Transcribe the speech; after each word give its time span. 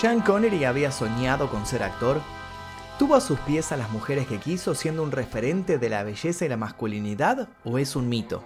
¿Sean 0.00 0.22
Connery 0.22 0.64
había 0.64 0.90
soñado 0.92 1.50
con 1.50 1.66
ser 1.66 1.82
actor? 1.82 2.22
¿Tuvo 2.98 3.16
a 3.16 3.20
sus 3.20 3.38
pies 3.40 3.70
a 3.70 3.76
las 3.76 3.90
mujeres 3.90 4.26
que 4.26 4.38
quiso 4.38 4.74
siendo 4.74 5.02
un 5.02 5.12
referente 5.12 5.76
de 5.76 5.90
la 5.90 6.04
belleza 6.04 6.46
y 6.46 6.48
la 6.48 6.56
masculinidad? 6.56 7.50
¿O 7.64 7.76
es 7.76 7.94
un 7.96 8.08
mito? 8.08 8.42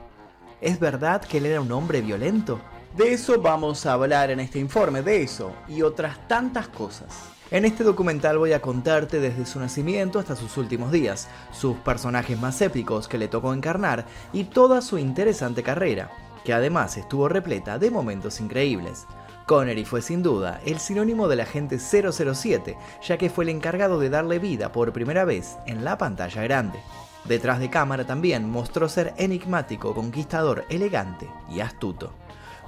¿Es 0.61 0.81
verdad 0.81 1.23
que 1.23 1.39
él 1.39 1.47
era 1.47 1.61
un 1.61 1.71
hombre 1.71 2.01
violento? 2.01 2.61
De 2.97 3.13
eso 3.13 3.41
vamos 3.41 3.87
a 3.87 3.93
hablar 3.93 4.33
en 4.33 4.41
este 4.41 4.59
informe, 4.59 5.03
de 5.03 5.23
eso 5.23 5.55
y 5.69 5.83
otras 5.83 6.27
tantas 6.27 6.67
cosas. 6.67 7.15
En 7.53 7.65
este 7.65 7.85
documental 7.85 8.37
voy 8.37 8.53
a 8.53 8.61
contarte 8.61 9.21
desde 9.21 9.47
su 9.47 9.61
nacimiento 9.61 10.19
hasta 10.19 10.35
sus 10.35 10.57
últimos 10.57 10.91
días, 10.91 11.29
sus 11.53 11.77
personajes 11.77 12.37
más 12.37 12.61
épicos 12.63 13.07
que 13.07 13.17
le 13.17 13.29
tocó 13.29 13.55
encarnar 13.55 14.07
y 14.33 14.43
toda 14.43 14.83
su 14.83 14.99
interesante 14.99 15.63
carrera, 15.63 16.11
que 16.45 16.53
además 16.53 16.97
estuvo 16.97 17.29
repleta 17.29 17.79
de 17.79 17.93
momentos 17.93 18.41
increíbles. 18.41 19.07
Connery 19.47 19.85
fue 19.85 20.01
sin 20.01 20.23
duda 20.23 20.61
el 20.65 20.79
sinónimo 20.79 21.29
del 21.29 21.41
agente 21.41 21.79
007, 21.79 22.77
ya 23.03 23.19
que 23.19 23.29
fue 23.29 23.45
el 23.45 23.51
encargado 23.51 24.01
de 24.01 24.09
darle 24.09 24.39
vida 24.39 24.73
por 24.73 24.93
primera 24.93 25.25
vez 25.25 25.57
en 25.67 25.85
la 25.85 25.99
pantalla 25.99 26.43
grande. 26.43 26.79
Detrás 27.25 27.59
de 27.59 27.71
cámara 27.71 28.07
también 28.07 28.49
mostró 28.49 28.89
ser 28.89 29.15
enigmático, 29.19 29.95
conquistador, 29.95 30.65
elegante 30.71 31.29
y 31.51 31.61
astuto. 31.61 32.13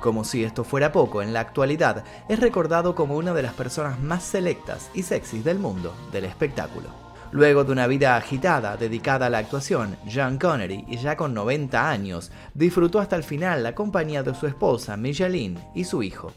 Como 0.01 0.25
si 0.25 0.45
esto 0.45 0.65
fuera 0.65 0.93
poco, 0.93 1.23
en 1.23 1.33
la 1.33 1.41
actualidad 1.41 2.05
es 2.29 2.41
recordado 2.41 2.95
como 2.95 3.16
una 3.16 3.33
de 3.33 3.43
las 3.43 3.55
personas 3.55 3.99
más 3.99 4.23
selectas 4.23 4.91
y 4.93 5.02
sexys 5.02 5.45
del 5.45 5.59
mundo 5.59 5.95
del 6.13 6.27
espectáculo. 6.27 6.88
Luego 7.33 7.65
de 7.65 7.73
una 7.73 7.87
vida 7.87 8.16
agitada 8.16 8.77
dedicada 8.77 9.27
a 9.27 9.30
la 9.30 9.38
actuación, 9.38 9.97
John 10.13 10.38
Connery, 10.38 10.85
ya 10.97 11.16
con 11.16 11.35
90 11.35 11.91
años, 11.91 12.30
disfrutó 12.55 13.01
hasta 13.01 13.16
el 13.16 13.24
final 13.24 13.63
la 13.63 13.74
compañía 13.74 14.23
de 14.23 14.35
su 14.35 14.47
esposa 14.47 14.97
Micheline 14.97 15.59
y 15.74 15.85
su 15.85 16.02
hijo. 16.02 16.33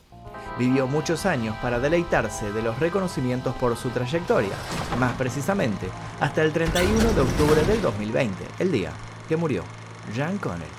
Vivió 0.59 0.88
muchos 0.88 1.26
años 1.26 1.55
para 1.62 1.80
deleitarse 1.80 2.52
de 2.52 2.62
los 2.62 2.77
reconocimientos 2.80 3.55
por 3.55 3.77
su 3.77 3.91
trayectoria, 3.91 4.52
más 4.99 5.13
precisamente 5.13 5.88
hasta 6.20 6.41
el 6.41 6.51
31 6.51 7.13
de 7.13 7.21
octubre 7.21 7.62
del 7.63 7.82
2020, 7.82 8.35
el 8.60 8.70
día 8.70 8.91
que 9.29 9.38
murió 9.38 9.63
John 10.13 10.38
Connery. 10.38 10.70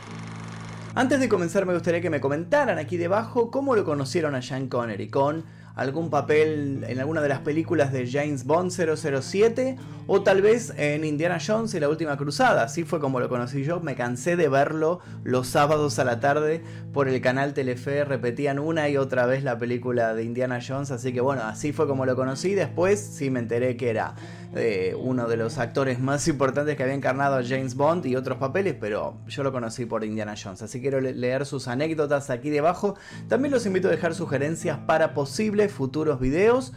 Antes 0.95 1.19
de 1.19 1.31
comenzar 1.31 1.65
me 1.65 1.73
gustaría 1.73 2.03
que 2.03 2.11
me 2.11 2.21
comentaran 2.21 2.79
aquí 2.79 2.99
debajo 2.99 3.51
cómo 3.51 3.75
lo 3.75 3.87
conocieron 3.87 4.35
a 4.35 4.43
Sean 4.43 4.69
Connery, 4.69 5.09
con 5.09 5.47
algún 5.81 6.11
papel 6.11 6.85
en 6.87 7.01
alguna 7.01 7.23
de 7.23 7.31
las 7.31 7.39
películas 7.39 7.91
de 7.91 8.07
James 8.07 8.45
Bond 8.45 8.71
007 8.71 9.79
o 10.07 10.23
tal 10.23 10.43
vez 10.43 10.75
en 10.77 11.05
Indiana 11.05 11.39
Jones 11.45 11.73
y 11.73 11.81
la 11.81 11.89
última 11.89 12.19
cruzada. 12.19 12.65
Así 12.65 12.85
fue 12.85 13.01
como 13.01 13.19
lo 13.19 13.31
conocí 13.31 13.65
yo, 13.65 13.81
me 13.81 13.95
cansé 13.95 14.37
de 14.37 14.51
verlo 14.51 15.01
los 15.25 15.47
sábados 15.47 15.99
a 15.99 16.05
la 16.05 16.21
tarde 16.21 16.63
por 16.93 17.09
el 17.09 17.19
canal 17.23 17.55
Telefe, 17.55 18.05
repetían 18.05 18.59
una 18.59 18.91
y 18.91 18.99
otra 18.99 19.25
vez 19.25 19.43
la 19.43 19.57
película 19.57 20.13
de 20.13 20.25
Indiana 20.25 20.59
Jones, 20.67 20.91
así 20.91 21.15
que 21.15 21.23
bueno, 21.23 21.45
así 21.45 21.73
fue 21.73 21.87
como 21.87 22.05
lo 22.05 22.15
conocí. 22.15 22.55
Después 22.55 23.01
sí 23.01 23.31
me 23.31 23.41
enteré 23.41 23.79
que 23.79 23.89
era 23.89 24.17
eh, 24.55 24.95
uno 25.01 25.29
de 25.29 25.39
los 25.39 25.57
actores 25.57 25.99
más 25.99 26.29
importantes 26.29 26.77
que 26.77 26.83
había 26.83 26.95
encarnado 26.95 27.37
a 27.37 27.43
James 27.43 27.75
Bond 27.75 28.05
y 28.05 28.17
otros 28.17 28.37
papeles, 28.37 28.75
pero 28.79 29.17
yo 29.29 29.43
lo 29.45 29.53
conocí 29.53 29.87
por 29.87 30.05
Indiana 30.05 30.35
Jones, 30.37 30.61
así 30.61 30.81
quiero 30.83 31.01
leer 31.01 31.47
sus 31.47 31.69
anécdotas 31.69 32.29
aquí 32.29 32.51
debajo. 32.51 32.97
También 33.29 33.53
los 33.53 33.65
invito 33.65 33.89
a 33.89 33.93
dejar 33.93 34.15
sugerencias 34.15 34.77
para 34.87 35.15
posibles 35.15 35.70
futuros 35.71 36.21
videos 36.21 36.73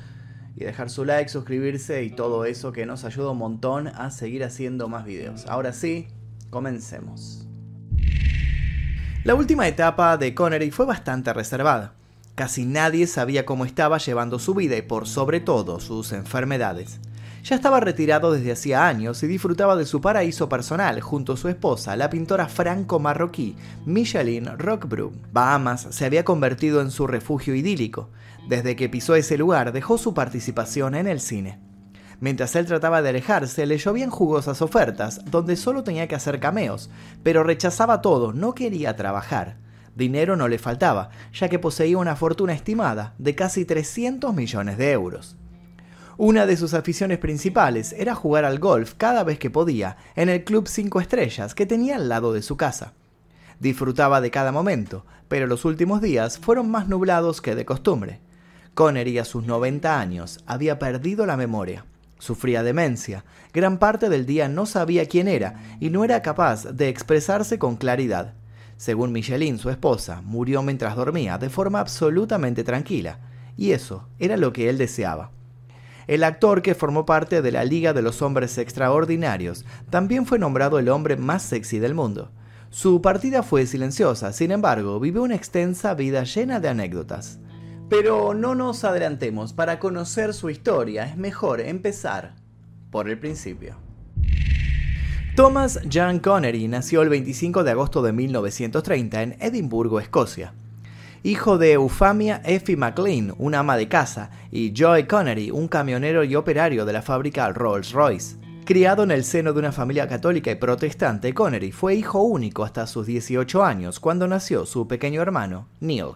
y 0.56 0.64
dejar 0.64 0.90
su 0.90 1.06
like, 1.06 1.30
suscribirse 1.30 2.04
y 2.04 2.12
todo 2.12 2.46
eso 2.46 2.72
que 2.72 2.86
nos 2.86 3.04
ayuda 3.04 3.32
un 3.32 3.40
montón 3.40 3.88
a 3.88 4.12
seguir 4.12 4.44
haciendo 4.44 4.88
más 4.88 5.06
videos. 5.06 5.46
Ahora 5.48 5.74
sí, 5.74 6.08
comencemos. 6.50 7.48
La 9.24 9.36
última 9.36 9.68
etapa 9.68 10.18
de 10.18 10.36
Connery 10.36 10.72
fue 10.72 10.86
bastante 10.86 11.34
reservada. 11.34 11.94
Casi 12.36 12.66
nadie 12.66 13.08
sabía 13.08 13.46
cómo 13.46 13.64
estaba 13.64 13.98
llevando 13.98 14.38
su 14.40 14.54
vida 14.54 14.76
y 14.76 14.82
por 14.82 15.08
sobre 15.08 15.40
todo 15.40 15.80
sus 15.80 16.12
enfermedades. 16.12 17.00
Ya 17.44 17.58
estaba 17.58 17.82
retirado 17.82 18.32
desde 18.32 18.54
hacía 18.54 18.88
años 18.88 19.22
y 19.22 19.28
disfrutaba 19.28 19.76
de 19.76 19.86
su 19.86 20.00
paraíso 20.00 20.48
personal 20.48 21.02
junto 21.02 21.34
a 21.34 21.38
su 21.38 21.50
esposa, 21.50 21.98
la 21.98 22.10
pintora 22.10 22.48
franco-marroquí 22.48 23.58
Micheline 23.86 24.58
Roquebrune. 24.58 25.18
Bahamas 25.34 25.88
se 25.90 26.06
había 26.06 26.24
convertido 26.24 26.80
en 26.80 26.90
su 26.90 27.06
refugio 27.06 27.54
idílico. 27.54 28.12
Desde 28.48 28.78
que 28.78 28.88
pisó 28.88 29.16
ese 29.16 29.38
lugar 29.38 29.74
dejó 29.74 29.98
su 29.98 30.14
participación 30.14 30.96
en 30.96 31.06
el 31.06 31.20
cine. 31.20 31.60
Mientras 32.22 32.56
él 32.56 32.66
trataba 32.66 33.02
de 33.02 33.10
alejarse, 33.10 33.66
le 33.66 33.78
llovían 33.78 34.10
jugosas 34.10 34.62
ofertas, 34.62 35.20
donde 35.26 35.58
solo 35.58 35.84
tenía 35.84 36.08
que 36.08 36.16
hacer 36.16 36.40
cameos, 36.40 36.90
pero 37.24 37.44
rechazaba 37.44 38.02
todo, 38.02 38.32
no 38.32 38.56
quería 38.56 38.96
trabajar. 38.96 39.58
Dinero 39.98 40.38
no 40.38 40.48
le 40.48 40.60
faltaba, 40.60 41.10
ya 41.34 41.50
que 41.50 41.60
poseía 41.60 41.98
una 41.98 42.16
fortuna 42.16 42.54
estimada 42.54 43.16
de 43.18 43.36
casi 43.36 43.66
300 43.66 44.34
millones 44.34 44.78
de 44.78 44.94
euros. 44.94 45.36
Una 46.18 46.46
de 46.46 46.58
sus 46.58 46.76
aficiones 46.76 47.18
principales 47.18 47.92
era 47.98 48.14
jugar 48.14 48.46
al 48.46 48.60
golf 48.60 48.94
cada 48.98 49.24
vez 49.24 49.40
que 49.40 49.50
podía 49.50 49.98
en 50.16 50.30
el 50.30 50.44
Club 50.44 50.68
5 50.68 51.02
Estrellas 51.02 51.56
que 51.56 51.66
tenía 51.66 51.96
al 51.96 52.08
lado 52.08 52.34
de 52.34 52.44
su 52.44 52.56
casa. 52.56 52.94
Disfrutaba 53.60 54.22
de 54.22 54.30
cada 54.30 54.52
momento, 54.52 55.06
pero 55.28 55.48
los 55.48 55.66
últimos 55.66 56.02
días 56.02 56.38
fueron 56.38 56.70
más 56.70 56.88
nublados 56.88 57.42
que 57.42 57.56
de 57.56 57.66
costumbre. 57.66 58.20
Connery 58.76 59.18
a 59.18 59.26
sus 59.26 59.46
90 59.46 60.00
años 60.00 60.40
había 60.46 60.78
perdido 60.78 61.26
la 61.26 61.36
memoria. 61.36 61.86
Sufría 62.20 62.62
demencia, 62.62 63.26
gran 63.52 63.80
parte 63.80 64.08
del 64.08 64.28
día 64.28 64.48
no 64.48 64.68
sabía 64.68 65.08
quién 65.08 65.28
era 65.28 65.78
y 65.80 65.90
no 65.90 66.04
era 66.04 66.22
capaz 66.22 66.66
de 66.66 66.90
expresarse 66.90 67.58
con 67.58 67.76
claridad. 67.76 68.36
Según 68.78 69.12
Micheline, 69.12 69.58
su 69.58 69.72
esposa, 69.72 70.22
murió 70.22 70.62
mientras 70.62 70.96
dormía 70.96 71.40
de 71.40 71.50
forma 71.50 71.80
absolutamente 71.80 72.64
tranquila, 72.64 73.20
y 73.58 73.72
eso 73.72 74.08
era 74.20 74.38
lo 74.38 74.54
que 74.54 74.70
él 74.70 74.78
deseaba. 74.78 75.32
El 76.08 76.24
actor 76.24 76.62
que 76.62 76.76
formó 76.76 77.06
parte 77.06 77.42
de 77.42 77.52
la 77.52 77.64
Liga 77.64 77.94
de 77.94 78.02
los 78.02 78.22
Hombres 78.22 78.58
Extraordinarios 78.58 79.66
también 79.90 80.26
fue 80.26 80.40
nombrado 80.40 80.80
el 80.80 80.90
hombre 80.90 81.16
más 81.16 81.44
sexy 81.44 81.80
del 81.80 81.94
mundo. 81.94 82.32
Su 82.70 83.02
partida 83.02 83.44
fue 83.44 83.66
silenciosa, 83.66 84.34
sin 84.34 84.52
embargo, 84.52 85.00
vivió 85.00 85.24
una 85.24 85.36
extensa 85.36 85.94
vida 85.94 86.24
llena 86.24 86.60
de 86.60 86.70
anécdotas. 86.70 87.40
Pero 87.90 88.34
no 88.34 88.56
nos 88.56 88.84
adelantemos, 88.84 89.54
para 89.54 89.80
conocer 89.80 90.34
su 90.34 90.50
historia 90.50 91.06
es 91.06 91.16
mejor 91.16 91.62
empezar 91.62 92.36
por 92.90 93.10
el 93.10 93.20
principio. 93.20 93.76
Thomas 95.36 95.80
John 95.92 96.20
Connery 96.20 96.68
nació 96.68 97.02
el 97.02 97.10
25 97.10 97.64
de 97.64 97.72
agosto 97.72 98.02
de 98.02 98.14
1930 98.14 99.22
en 99.22 99.38
Edimburgo, 99.40 100.00
Escocia 100.00 100.54
hijo 101.24 101.58
de 101.58 101.72
Eufamia 101.72 102.42
Effie 102.44 102.76
McLean, 102.76 103.34
una 103.38 103.60
ama 103.60 103.78
de 103.78 103.88
casa, 103.88 104.30
y 104.52 104.74
Joy 104.74 105.08
Connery, 105.08 105.52
un 105.52 105.70
camionero 105.70 106.26
y 106.26 106.36
operario 106.36 106.84
de 106.84 106.92
la 106.92 107.02
fábrica 107.02 107.50
Rolls-Royce. 107.50 108.36
Criado 108.66 109.04
en 109.04 109.12
el 109.12 109.24
seno 109.24 109.54
de 109.54 109.60
una 109.60 109.72
familia 109.72 110.08
católica 110.10 110.52
y 110.52 110.56
protestante, 110.56 111.34
Connery 111.34 111.72
fue 111.72 111.96
hijo 111.96 112.22
único 112.22 112.66
hasta 112.66 112.88
sus 112.88 113.06
18 113.06 113.64
años, 113.64 114.02
cuando 114.02 114.28
nació 114.28 114.66
su 114.66 114.86
pequeño 114.86 115.22
hermano, 115.22 115.70
Neil. 115.80 116.12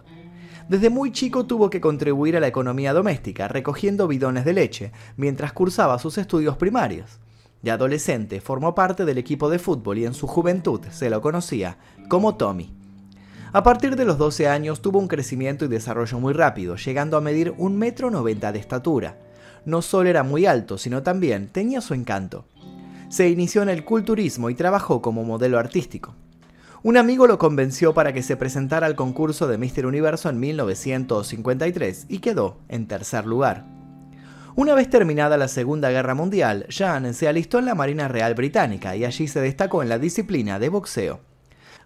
Desde 0.67 0.89
muy 0.89 1.13
chico 1.13 1.45
tuvo 1.45 1.69
que 1.69 1.79
contribuir 1.79 2.35
a 2.35 2.41
la 2.41 2.47
economía 2.47 2.91
doméstica, 2.91 3.47
recogiendo 3.47 4.09
bidones 4.09 4.43
de 4.43 4.53
leche, 4.53 4.91
mientras 5.15 5.53
cursaba 5.53 5.99
sus 5.99 6.17
estudios 6.17 6.57
primarios. 6.57 7.19
De 7.61 7.71
adolescente 7.71 8.41
formó 8.41 8.75
parte 8.75 9.05
del 9.05 9.17
equipo 9.17 9.49
de 9.49 9.59
fútbol 9.59 9.99
y 9.99 10.05
en 10.05 10.13
su 10.13 10.27
juventud 10.27 10.81
se 10.91 11.09
lo 11.09 11.21
conocía 11.21 11.77
como 12.09 12.35
Tommy. 12.35 12.76
A 13.53 13.63
partir 13.63 13.95
de 13.95 14.03
los 14.03 14.17
12 14.17 14.47
años 14.47 14.81
tuvo 14.81 14.99
un 14.99 15.07
crecimiento 15.07 15.63
y 15.63 15.69
desarrollo 15.69 16.19
muy 16.19 16.33
rápido, 16.33 16.75
llegando 16.75 17.15
a 17.15 17.21
medir 17.21 17.53
un 17.57 17.77
metro 17.77 18.11
noventa 18.11 18.51
de 18.51 18.59
estatura. 18.59 19.17
No 19.65 19.81
solo 19.81 20.09
era 20.09 20.23
muy 20.23 20.45
alto, 20.45 20.77
sino 20.77 21.01
también 21.01 21.47
tenía 21.47 21.79
su 21.79 21.93
encanto. 21.93 22.45
Se 23.09 23.29
inició 23.29 23.61
en 23.61 23.69
el 23.69 23.85
culturismo 23.85 24.49
y 24.49 24.55
trabajó 24.55 25.01
como 25.01 25.23
modelo 25.23 25.59
artístico. 25.59 26.13
Un 26.83 26.97
amigo 26.97 27.25
lo 27.25 27.37
convenció 27.37 27.93
para 27.93 28.13
que 28.13 28.21
se 28.21 28.35
presentara 28.35 28.85
al 28.85 28.95
concurso 28.95 29.47
de 29.47 29.57
Mister 29.57 29.85
Universo 29.85 30.29
en 30.29 30.39
1953 30.39 32.05
y 32.09 32.19
quedó 32.19 32.57
en 32.67 32.87
tercer 32.87 33.25
lugar. 33.25 33.65
Una 34.55 34.73
vez 34.73 34.89
terminada 34.89 35.37
la 35.37 35.47
Segunda 35.47 35.89
Guerra 35.89 36.15
Mundial, 36.15 36.65
Jean 36.69 37.13
se 37.13 37.27
alistó 37.27 37.59
en 37.59 37.65
la 37.65 37.75
Marina 37.75 38.07
Real 38.07 38.35
Británica 38.35 38.95
y 38.95 39.05
allí 39.05 39.27
se 39.27 39.39
destacó 39.39 39.83
en 39.83 39.89
la 39.89 39.99
disciplina 39.99 40.59
de 40.59 40.69
boxeo. 40.69 41.26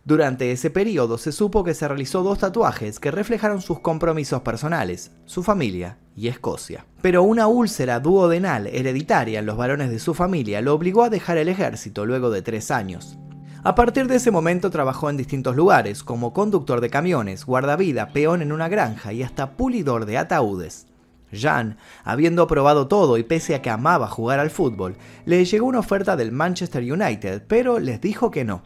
Durante 0.03 0.51
ese 0.51 0.71
periodo 0.71 1.19
se 1.19 1.31
supo 1.31 1.63
que 1.63 1.75
se 1.75 1.87
realizó 1.87 2.23
dos 2.23 2.39
tatuajes 2.39 2.99
que 2.99 3.11
reflejaron 3.11 3.61
sus 3.61 3.81
compromisos 3.81 4.41
personales, 4.41 5.11
su 5.25 5.43
familia 5.43 5.99
y 6.15 6.27
Escocia. 6.27 6.87
Pero 7.03 7.21
una 7.21 7.45
úlcera 7.45 7.99
duodenal 7.99 8.65
hereditaria 8.65 9.39
en 9.39 9.45
los 9.45 9.57
varones 9.57 9.91
de 9.91 9.99
su 9.99 10.15
familia 10.15 10.59
lo 10.61 10.73
obligó 10.73 11.03
a 11.03 11.11
dejar 11.11 11.37
el 11.37 11.49
ejército 11.49 12.07
luego 12.07 12.31
de 12.31 12.41
tres 12.41 12.71
años. 12.71 13.19
A 13.63 13.75
partir 13.75 14.07
de 14.07 14.15
ese 14.15 14.31
momento 14.31 14.71
trabajó 14.71 15.11
en 15.11 15.17
distintos 15.17 15.55
lugares, 15.55 16.03
como 16.03 16.33
conductor 16.33 16.81
de 16.81 16.89
camiones, 16.89 17.45
guardavida, 17.45 18.09
peón 18.09 18.41
en 18.41 18.51
una 18.51 18.69
granja 18.69 19.13
y 19.13 19.21
hasta 19.21 19.51
pulidor 19.51 20.07
de 20.07 20.17
ataúdes. 20.17 20.87
Jean, 21.31 21.77
habiendo 22.03 22.47
probado 22.47 22.87
todo 22.87 23.19
y 23.19 23.23
pese 23.23 23.53
a 23.53 23.61
que 23.61 23.69
amaba 23.69 24.07
jugar 24.07 24.39
al 24.39 24.49
fútbol, 24.49 24.97
le 25.25 25.45
llegó 25.45 25.67
una 25.67 25.79
oferta 25.79 26.15
del 26.15 26.31
Manchester 26.31 26.91
United, 26.91 27.43
pero 27.47 27.77
les 27.77 28.01
dijo 28.01 28.31
que 28.31 28.43
no. 28.43 28.63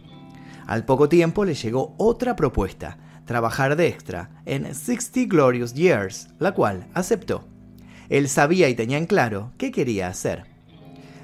Al 0.67 0.85
poco 0.85 1.09
tiempo 1.09 1.45
le 1.45 1.53
llegó 1.53 1.93
otra 1.97 2.35
propuesta, 2.35 2.97
trabajar 3.25 3.75
de 3.75 3.87
extra 3.87 4.29
en 4.45 4.73
60 4.73 5.21
Glorious 5.27 5.73
Years, 5.73 6.29
la 6.39 6.53
cual 6.53 6.87
aceptó. 6.93 7.45
Él 8.09 8.29
sabía 8.29 8.69
y 8.69 8.75
tenía 8.75 8.97
en 8.97 9.05
claro 9.05 9.51
qué 9.57 9.71
quería 9.71 10.07
hacer. 10.07 10.45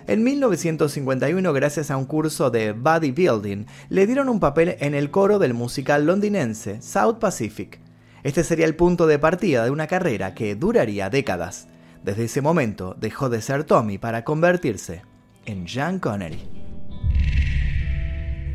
En 0.07 0.23
1951, 0.23 1.53
gracias 1.53 1.91
a 1.91 1.97
un 1.97 2.05
curso 2.05 2.49
de 2.49 2.73
bodybuilding, 2.73 3.67
le 3.89 4.07
dieron 4.07 4.29
un 4.29 4.39
papel 4.39 4.75
en 4.79 4.95
el 4.95 5.11
coro 5.11 5.39
del 5.39 5.53
musical 5.53 6.05
londinense 6.05 6.81
South 6.81 7.17
Pacific. 7.19 7.79
Este 8.23 8.43
sería 8.43 8.65
el 8.65 8.75
punto 8.75 9.07
de 9.07 9.19
partida 9.19 9.63
de 9.63 9.71
una 9.71 9.87
carrera 9.87 10.33
que 10.33 10.55
duraría 10.55 11.09
décadas. 11.09 11.67
Desde 12.03 12.25
ese 12.25 12.41
momento 12.41 12.95
dejó 12.99 13.29
de 13.29 13.41
ser 13.41 13.63
Tommy 13.63 13.97
para 13.97 14.23
convertirse 14.23 15.03
en 15.45 15.65
Jean 15.65 15.99
Connery. 15.99 16.60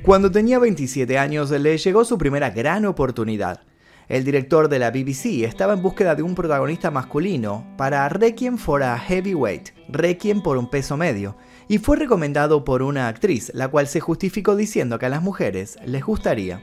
Cuando 0.06 0.30
tenía 0.30 0.60
27 0.60 1.18
años 1.18 1.50
le 1.50 1.76
llegó 1.76 2.04
su 2.04 2.16
primera 2.16 2.50
gran 2.50 2.84
oportunidad. 2.86 3.62
El 4.06 4.22
director 4.22 4.68
de 4.68 4.78
la 4.78 4.92
BBC 4.92 5.42
estaba 5.42 5.72
en 5.72 5.82
búsqueda 5.82 6.14
de 6.14 6.22
un 6.22 6.36
protagonista 6.36 6.92
masculino 6.92 7.66
para 7.76 8.08
Requiem 8.08 8.56
for 8.56 8.84
a 8.84 8.96
Heavyweight, 8.96 9.70
Requiem 9.88 10.42
por 10.44 10.58
un 10.58 10.70
peso 10.70 10.96
medio, 10.96 11.36
y 11.66 11.78
fue 11.78 11.96
recomendado 11.96 12.64
por 12.64 12.82
una 12.82 13.08
actriz, 13.08 13.50
la 13.52 13.66
cual 13.66 13.88
se 13.88 13.98
justificó 13.98 14.54
diciendo 14.54 15.00
que 15.00 15.06
a 15.06 15.08
las 15.08 15.22
mujeres 15.22 15.76
les 15.84 16.04
gustaría. 16.04 16.62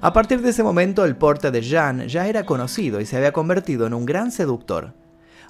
A 0.00 0.12
partir 0.12 0.42
de 0.42 0.50
ese 0.50 0.64
momento 0.64 1.04
el 1.04 1.14
porte 1.14 1.52
de 1.52 1.62
Jean 1.62 2.08
ya 2.08 2.26
era 2.26 2.44
conocido 2.44 3.00
y 3.00 3.06
se 3.06 3.16
había 3.16 3.30
convertido 3.30 3.86
en 3.86 3.94
un 3.94 4.04
gran 4.04 4.32
seductor. 4.32 4.94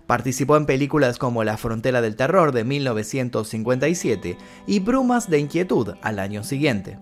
Participó 0.06 0.59
en 0.59 0.67
películas 0.67 1.17
como 1.17 1.43
La 1.43 1.56
frontera 1.56 2.03
del 2.03 2.17
terror 2.17 2.53
de 2.53 2.65
1957 2.65 4.37
y 4.67 4.81
Brumas 4.81 5.31
de 5.31 5.38
inquietud 5.38 5.94
al 6.03 6.19
año 6.19 6.44
siguiente. 6.44 6.99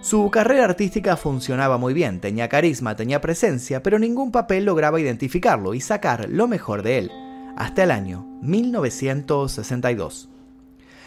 Su 0.00 0.30
carrera 0.30 0.64
artística 0.64 1.16
funcionaba 1.16 1.76
muy 1.76 1.92
bien, 1.92 2.20
tenía 2.20 2.48
carisma, 2.48 2.94
tenía 2.94 3.20
presencia, 3.20 3.82
pero 3.82 3.98
ningún 3.98 4.30
papel 4.30 4.64
lograba 4.64 5.00
identificarlo 5.00 5.74
y 5.74 5.80
sacar 5.80 6.28
lo 6.28 6.46
mejor 6.46 6.82
de 6.82 6.98
él, 6.98 7.10
hasta 7.56 7.82
el 7.82 7.90
año 7.90 8.24
1962. 8.40 10.28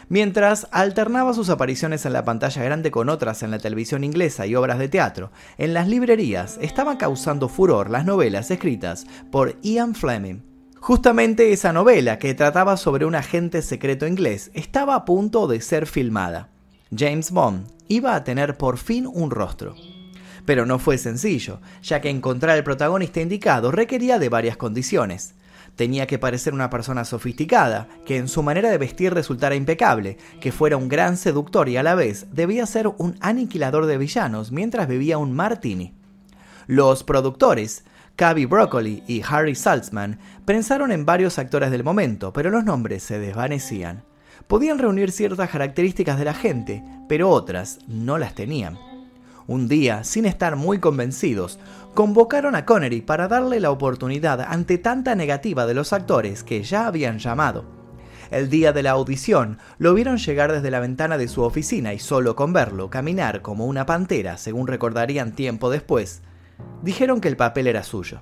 Mientras 0.09 0.67
alternaba 0.71 1.33
sus 1.33 1.49
apariciones 1.49 2.05
en 2.05 2.11
la 2.11 2.25
pantalla 2.25 2.63
grande 2.63 2.91
con 2.91 3.07
otras 3.07 3.43
en 3.43 3.51
la 3.51 3.59
televisión 3.59 4.03
inglesa 4.03 4.45
y 4.45 4.55
obras 4.55 4.77
de 4.77 4.89
teatro, 4.89 5.31
en 5.57 5.73
las 5.73 5.87
librerías 5.87 6.57
estaban 6.61 6.97
causando 6.97 7.47
furor 7.47 7.89
las 7.89 8.03
novelas 8.03 8.51
escritas 8.51 9.07
por 9.31 9.55
Ian 9.61 9.95
Fleming. 9.95 10.41
Justamente 10.81 11.53
esa 11.53 11.71
novela, 11.71 12.19
que 12.19 12.33
trataba 12.33 12.75
sobre 12.75 13.05
un 13.05 13.15
agente 13.15 13.61
secreto 13.61 14.05
inglés, 14.05 14.51
estaba 14.53 14.95
a 14.95 15.05
punto 15.05 15.47
de 15.47 15.61
ser 15.61 15.87
filmada. 15.87 16.49
James 16.93 17.31
Bond 17.31 17.67
iba 17.91 18.15
a 18.15 18.23
tener 18.23 18.57
por 18.57 18.77
fin 18.77 19.05
un 19.05 19.31
rostro. 19.31 19.75
Pero 20.45 20.65
no 20.65 20.79
fue 20.79 20.97
sencillo, 20.97 21.59
ya 21.83 21.99
que 21.99 22.09
encontrar 22.09 22.57
el 22.57 22.63
protagonista 22.63 23.19
indicado 23.19 23.69
requería 23.69 24.17
de 24.17 24.29
varias 24.29 24.55
condiciones. 24.55 25.35
Tenía 25.75 26.07
que 26.07 26.17
parecer 26.17 26.53
una 26.53 26.69
persona 26.69 27.03
sofisticada, 27.03 27.89
que 28.05 28.15
en 28.15 28.29
su 28.29 28.43
manera 28.43 28.69
de 28.69 28.77
vestir 28.77 29.13
resultara 29.13 29.55
impecable, 29.55 30.17
que 30.39 30.53
fuera 30.53 30.77
un 30.77 30.87
gran 30.87 31.17
seductor 31.17 31.67
y 31.67 31.75
a 31.75 31.83
la 31.83 31.95
vez 31.95 32.27
debía 32.31 32.65
ser 32.65 32.87
un 32.87 33.17
aniquilador 33.19 33.85
de 33.85 33.97
villanos 33.97 34.53
mientras 34.53 34.87
bebía 34.87 35.17
un 35.17 35.33
martini. 35.33 35.93
Los 36.67 37.03
productores, 37.03 37.83
Cavi 38.15 38.45
Broccoli 38.45 39.03
y 39.05 39.21
Harry 39.27 39.55
Saltzman, 39.55 40.17
pensaron 40.45 40.93
en 40.93 41.05
varios 41.05 41.37
actores 41.39 41.71
del 41.71 41.83
momento, 41.83 42.31
pero 42.31 42.49
los 42.51 42.63
nombres 42.63 43.03
se 43.03 43.19
desvanecían 43.19 44.03
podían 44.47 44.79
reunir 44.79 45.11
ciertas 45.11 45.49
características 45.49 46.17
de 46.17 46.25
la 46.25 46.33
gente, 46.33 46.83
pero 47.07 47.29
otras 47.29 47.79
no 47.87 48.17
las 48.17 48.35
tenían. 48.35 48.77
Un 49.47 49.67
día, 49.67 50.03
sin 50.03 50.25
estar 50.25 50.55
muy 50.55 50.79
convencidos, 50.79 51.59
convocaron 51.93 52.55
a 52.55 52.65
Connery 52.65 53.01
para 53.01 53.27
darle 53.27 53.59
la 53.59 53.71
oportunidad 53.71 54.41
ante 54.41 54.77
tanta 54.77 55.15
negativa 55.15 55.65
de 55.65 55.73
los 55.73 55.93
actores 55.93 56.43
que 56.43 56.63
ya 56.63 56.87
habían 56.87 57.19
llamado. 57.19 57.65
El 58.29 58.49
día 58.49 58.71
de 58.71 58.81
la 58.81 58.91
audición 58.91 59.57
lo 59.77 59.93
vieron 59.93 60.17
llegar 60.17 60.53
desde 60.53 60.71
la 60.71 60.79
ventana 60.79 61.17
de 61.17 61.27
su 61.27 61.41
oficina 61.41 61.93
y 61.93 61.99
solo 61.99 62.37
con 62.37 62.53
verlo 62.53 62.89
caminar 62.89 63.41
como 63.41 63.65
una 63.65 63.85
pantera, 63.85 64.37
según 64.37 64.67
recordarían 64.67 65.33
tiempo 65.33 65.69
después, 65.69 66.21
dijeron 66.81 67.19
que 67.19 67.27
el 67.27 67.35
papel 67.35 67.67
era 67.67 67.83
suyo. 67.83 68.21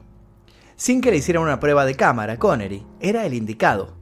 Sin 0.76 1.02
que 1.02 1.12
le 1.12 1.18
hicieran 1.18 1.44
una 1.44 1.60
prueba 1.60 1.86
de 1.86 1.94
cámara, 1.94 2.40
Connery 2.40 2.88
era 3.00 3.28
el 3.28 3.36
indicado. 3.36 3.99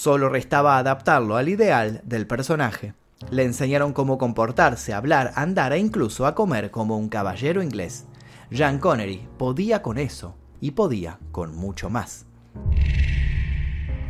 Solo 0.00 0.30
restaba 0.30 0.78
adaptarlo 0.78 1.36
al 1.36 1.50
ideal 1.50 2.00
del 2.04 2.26
personaje. 2.26 2.94
Le 3.30 3.44
enseñaron 3.44 3.92
cómo 3.92 4.16
comportarse, 4.16 4.94
hablar, 4.94 5.32
andar 5.34 5.74
e 5.74 5.78
incluso 5.78 6.24
a 6.24 6.34
comer 6.34 6.70
como 6.70 6.96
un 6.96 7.10
caballero 7.10 7.62
inglés. 7.62 8.06
Jean 8.50 8.78
Connery 8.78 9.28
podía 9.36 9.82
con 9.82 9.98
eso 9.98 10.38
y 10.58 10.70
podía 10.70 11.18
con 11.32 11.54
mucho 11.54 11.90
más. 11.90 12.24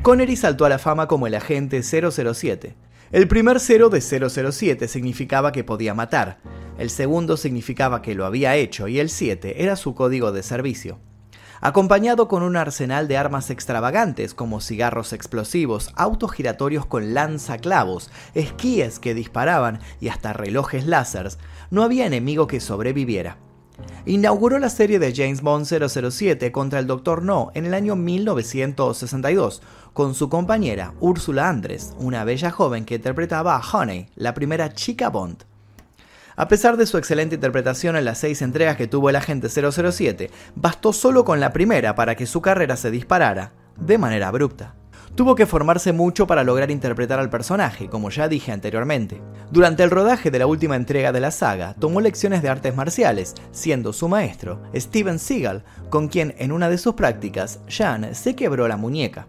Connery 0.02 0.36
saltó 0.36 0.64
a 0.64 0.68
la 0.68 0.78
fama 0.78 1.08
como 1.08 1.26
el 1.26 1.34
agente 1.34 1.82
007. 1.82 2.76
El 3.10 3.26
primer 3.26 3.58
cero 3.58 3.90
de 3.90 4.00
007 4.00 4.86
significaba 4.86 5.50
que 5.50 5.64
podía 5.64 5.92
matar, 5.92 6.38
el 6.78 6.90
segundo 6.90 7.36
significaba 7.36 8.00
que 8.00 8.14
lo 8.14 8.26
había 8.26 8.54
hecho 8.54 8.86
y 8.86 9.00
el 9.00 9.10
7 9.10 9.64
era 9.64 9.74
su 9.74 9.96
código 9.96 10.30
de 10.30 10.44
servicio 10.44 11.00
acompañado 11.60 12.28
con 12.28 12.42
un 12.42 12.56
arsenal 12.56 13.08
de 13.08 13.16
armas 13.16 13.50
extravagantes 13.50 14.34
como 14.34 14.60
cigarros 14.60 15.12
explosivos, 15.12 15.92
autos 15.96 16.32
giratorios 16.32 16.86
con 16.86 17.14
lanzaclavos, 17.14 18.10
esquíes 18.34 18.98
que 18.98 19.14
disparaban 19.14 19.80
y 20.00 20.08
hasta 20.08 20.32
relojes 20.32 20.86
láseres, 20.86 21.38
no 21.70 21.82
había 21.82 22.06
enemigo 22.06 22.46
que 22.46 22.60
sobreviviera. 22.60 23.36
Inauguró 24.06 24.58
la 24.58 24.68
serie 24.68 24.98
de 24.98 25.14
James 25.14 25.42
Bond 25.42 25.66
007 25.66 26.52
contra 26.52 26.78
el 26.78 26.86
Dr. 26.86 27.22
No 27.22 27.50
en 27.54 27.66
el 27.66 27.74
año 27.74 27.96
1962, 27.96 29.62
con 29.92 30.14
su 30.14 30.28
compañera 30.28 30.94
Úrsula 31.00 31.48
Andres, 31.48 31.94
una 31.98 32.24
bella 32.24 32.50
joven 32.50 32.84
que 32.84 32.96
interpretaba 32.96 33.56
a 33.56 33.62
Honey, 33.62 34.08
la 34.16 34.34
primera 34.34 34.72
chica 34.72 35.08
Bond. 35.08 35.49
A 36.40 36.48
pesar 36.48 36.78
de 36.78 36.86
su 36.86 36.96
excelente 36.96 37.34
interpretación 37.34 37.96
en 37.96 38.06
las 38.06 38.16
seis 38.16 38.40
entregas 38.40 38.78
que 38.78 38.86
tuvo 38.86 39.10
el 39.10 39.16
agente 39.16 39.50
007, 39.50 40.30
bastó 40.54 40.94
solo 40.94 41.22
con 41.22 41.38
la 41.38 41.52
primera 41.52 41.94
para 41.94 42.14
que 42.14 42.24
su 42.24 42.40
carrera 42.40 42.78
se 42.78 42.90
disparara, 42.90 43.52
de 43.78 43.98
manera 43.98 44.28
abrupta. 44.28 44.74
Tuvo 45.14 45.34
que 45.34 45.44
formarse 45.44 45.92
mucho 45.92 46.26
para 46.26 46.42
lograr 46.42 46.70
interpretar 46.70 47.20
al 47.20 47.28
personaje, 47.28 47.88
como 47.88 48.08
ya 48.08 48.26
dije 48.26 48.52
anteriormente. 48.52 49.20
Durante 49.50 49.82
el 49.82 49.90
rodaje 49.90 50.30
de 50.30 50.38
la 50.38 50.46
última 50.46 50.76
entrega 50.76 51.12
de 51.12 51.20
la 51.20 51.30
saga, 51.30 51.74
tomó 51.78 52.00
lecciones 52.00 52.40
de 52.40 52.48
artes 52.48 52.74
marciales, 52.74 53.34
siendo 53.52 53.92
su 53.92 54.08
maestro 54.08 54.62
Steven 54.74 55.18
Seagal, 55.18 55.62
con 55.90 56.08
quien 56.08 56.34
en 56.38 56.52
una 56.52 56.70
de 56.70 56.78
sus 56.78 56.94
prácticas, 56.94 57.60
Jean 57.68 58.14
se 58.14 58.34
quebró 58.34 58.66
la 58.66 58.78
muñeca. 58.78 59.26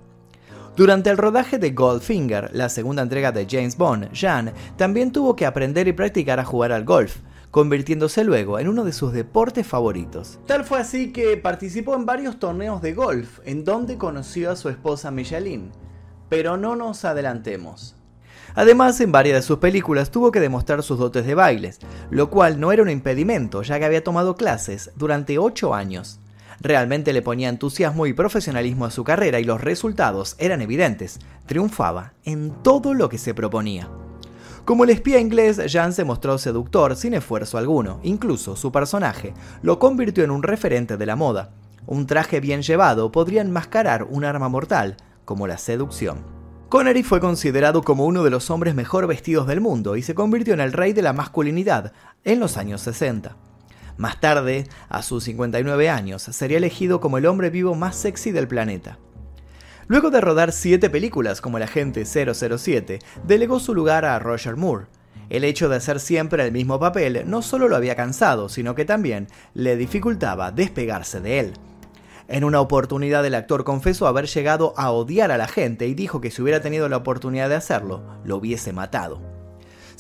Durante 0.76 1.10
el 1.10 1.18
rodaje 1.18 1.60
de 1.60 1.72
Goldfinger, 1.72 2.50
la 2.54 2.70
segunda 2.70 3.02
entrega 3.02 3.34
de 3.34 3.46
James 3.50 3.76
Bond, 3.76 4.10
Jean 4.14 4.54
también 4.78 5.12
tuvo 5.12 5.36
que 5.36 5.46
aprender 5.46 5.90
y 5.90 5.94
practicar 5.94 6.40
a 6.40 6.46
jugar 6.46 6.72
al 6.72 6.86
golf, 6.86 7.18
convirtiéndose 7.52 8.24
luego 8.24 8.58
en 8.58 8.70
uno 8.70 8.86
de 8.86 8.94
sus 8.94 9.12
deportes 9.12 9.68
favoritos. 9.68 10.40
Tal 10.48 10.64
fue 10.64 10.80
así 10.80 11.12
que 11.12 11.36
participó 11.36 11.96
en 11.96 12.06
varios 12.06 12.40
torneos 12.40 12.82
de 12.82 12.94
golf, 12.94 13.40
en 13.44 13.66
donde 13.66 13.98
conoció 13.98 14.50
a 14.50 14.56
su 14.56 14.70
esposa 14.70 15.12
Micheline. 15.12 15.72
Pero 16.30 16.56
no 16.56 16.78
nos 16.78 17.04
adelantemos. 17.04 17.98
Además, 18.56 19.00
en 19.02 19.12
varias 19.12 19.36
de 19.36 19.48
sus 19.48 19.58
películas 19.58 20.10
tuvo 20.10 20.32
que 20.32 20.40
demostrar 20.40 20.84
sus 20.84 20.98
dotes 20.98 21.26
de 21.26 21.36
bailes, 21.36 21.80
lo 22.10 22.30
cual 22.30 22.62
no 22.62 22.72
era 22.72 22.82
un 22.82 22.90
impedimento, 22.90 23.62
ya 23.62 23.78
que 23.78 23.86
había 23.86 24.06
tomado 24.06 24.36
clases 24.36 24.92
durante 24.96 25.38
8 25.38 25.74
años. 25.74 26.22
Realmente 26.62 27.12
le 27.12 27.24
ponía 27.24 27.50
entusiasmo 27.50 28.06
y 28.06 28.14
profesionalismo 28.14 28.86
a 28.86 28.92
su 28.92 29.04
carrera 29.04 29.40
y 29.40 29.44
los 29.44 29.62
resultados 29.62 30.36
eran 30.38 30.62
evidentes. 30.62 31.18
Triunfaba 31.48 32.14
en 32.24 32.52
todo 32.62 32.94
lo 32.94 33.10
que 33.10 33.18
se 33.18 33.34
proponía. 33.34 33.90
Como 34.64 34.84
el 34.84 34.92
espía 34.92 35.20
inglés, 35.20 35.60
Jan 35.72 35.92
se 35.92 36.04
mostró 36.04 36.38
seductor 36.38 36.96
sin 36.96 37.16
esfuerzo 37.16 37.58
alguno. 37.58 38.00
Incluso 38.04 38.56
su 38.56 38.72
personaje 38.72 39.34
lo 39.64 39.80
convirtió 39.80 40.24
en 40.24 40.30
un 40.30 40.44
referente 40.44 40.98
de 40.98 41.06
la 41.08 41.16
moda. 41.16 41.50
Un 41.88 42.06
traje 42.06 42.40
bien 42.40 42.62
llevado 42.62 43.12
podría 43.12 43.42
enmascarar 43.42 44.04
un 44.04 44.24
arma 44.24 44.48
mortal, 44.48 44.98
como 45.26 45.48
la 45.48 45.58
seducción. 45.58 46.20
Connery 46.70 47.02
fue 47.02 47.20
considerado 47.20 47.82
como 47.82 48.06
uno 48.06 48.24
de 48.24 48.30
los 48.30 48.52
hombres 48.52 48.76
mejor 48.76 49.08
vestidos 49.08 49.48
del 49.48 49.62
mundo 49.62 49.96
y 49.96 50.04
se 50.04 50.14
convirtió 50.14 50.54
en 50.54 50.62
el 50.62 50.74
rey 50.74 50.94
de 50.94 51.02
la 51.02 51.12
masculinidad 51.12 51.92
en 52.24 52.40
los 52.40 52.56
años 52.56 52.82
60. 52.82 53.36
Más 53.98 54.20
tarde, 54.20 54.68
a 54.90 55.02
sus 55.02 55.24
59 55.26 55.90
años, 55.90 56.22
sería 56.24 56.58
elegido 56.58 57.00
como 57.00 57.18
el 57.18 57.26
hombre 57.26 57.50
vivo 57.50 57.76
más 57.76 57.96
sexy 57.96 58.32
del 58.32 58.48
planeta. 58.48 58.98
Luego 59.88 60.10
de 60.10 60.22
rodar 60.22 60.52
siete 60.52 60.90
películas 60.90 61.42
como 61.42 61.58
el 61.58 61.64
agente 61.64 62.06
007, 62.06 63.00
delegó 63.26 63.60
su 63.60 63.76
lugar 63.76 64.06
a 64.06 64.18
Roger 64.20 64.56
Moore. 64.56 64.86
El 65.30 65.44
hecho 65.44 65.70
de 65.70 65.78
hacer 65.78 66.00
siempre 66.00 66.46
el 66.46 66.52
mismo 66.52 66.80
papel 66.80 67.24
no 67.26 67.42
solo 67.42 67.68
lo 67.68 67.76
había 67.76 67.96
cansado, 67.96 68.50
sino 68.50 68.76
que 68.76 68.86
también 68.86 69.28
le 69.54 69.76
dificultaba 69.76 70.52
despegarse 70.52 71.22
de 71.22 71.40
él. 71.40 71.54
En 72.28 72.46
una 72.46 72.62
oportunidad 72.62 73.26
el 73.26 73.36
actor 73.36 73.66
confesó 73.66 74.08
haber 74.08 74.28
llegado 74.28 74.74
a 74.78 74.92
odiar 74.92 75.32
a 75.32 75.38
la 75.38 75.50
gente 75.50 75.88
y 75.88 75.94
dijo 75.94 76.22
que 76.22 76.32
si 76.32 76.42
hubiera 76.42 76.62
tenido 76.62 76.88
la 76.88 76.98
oportunidad 76.98 77.50
de 77.50 77.56
hacerlo, 77.56 78.02
lo 78.24 78.38
hubiese 78.38 78.72
matado. 78.72 79.31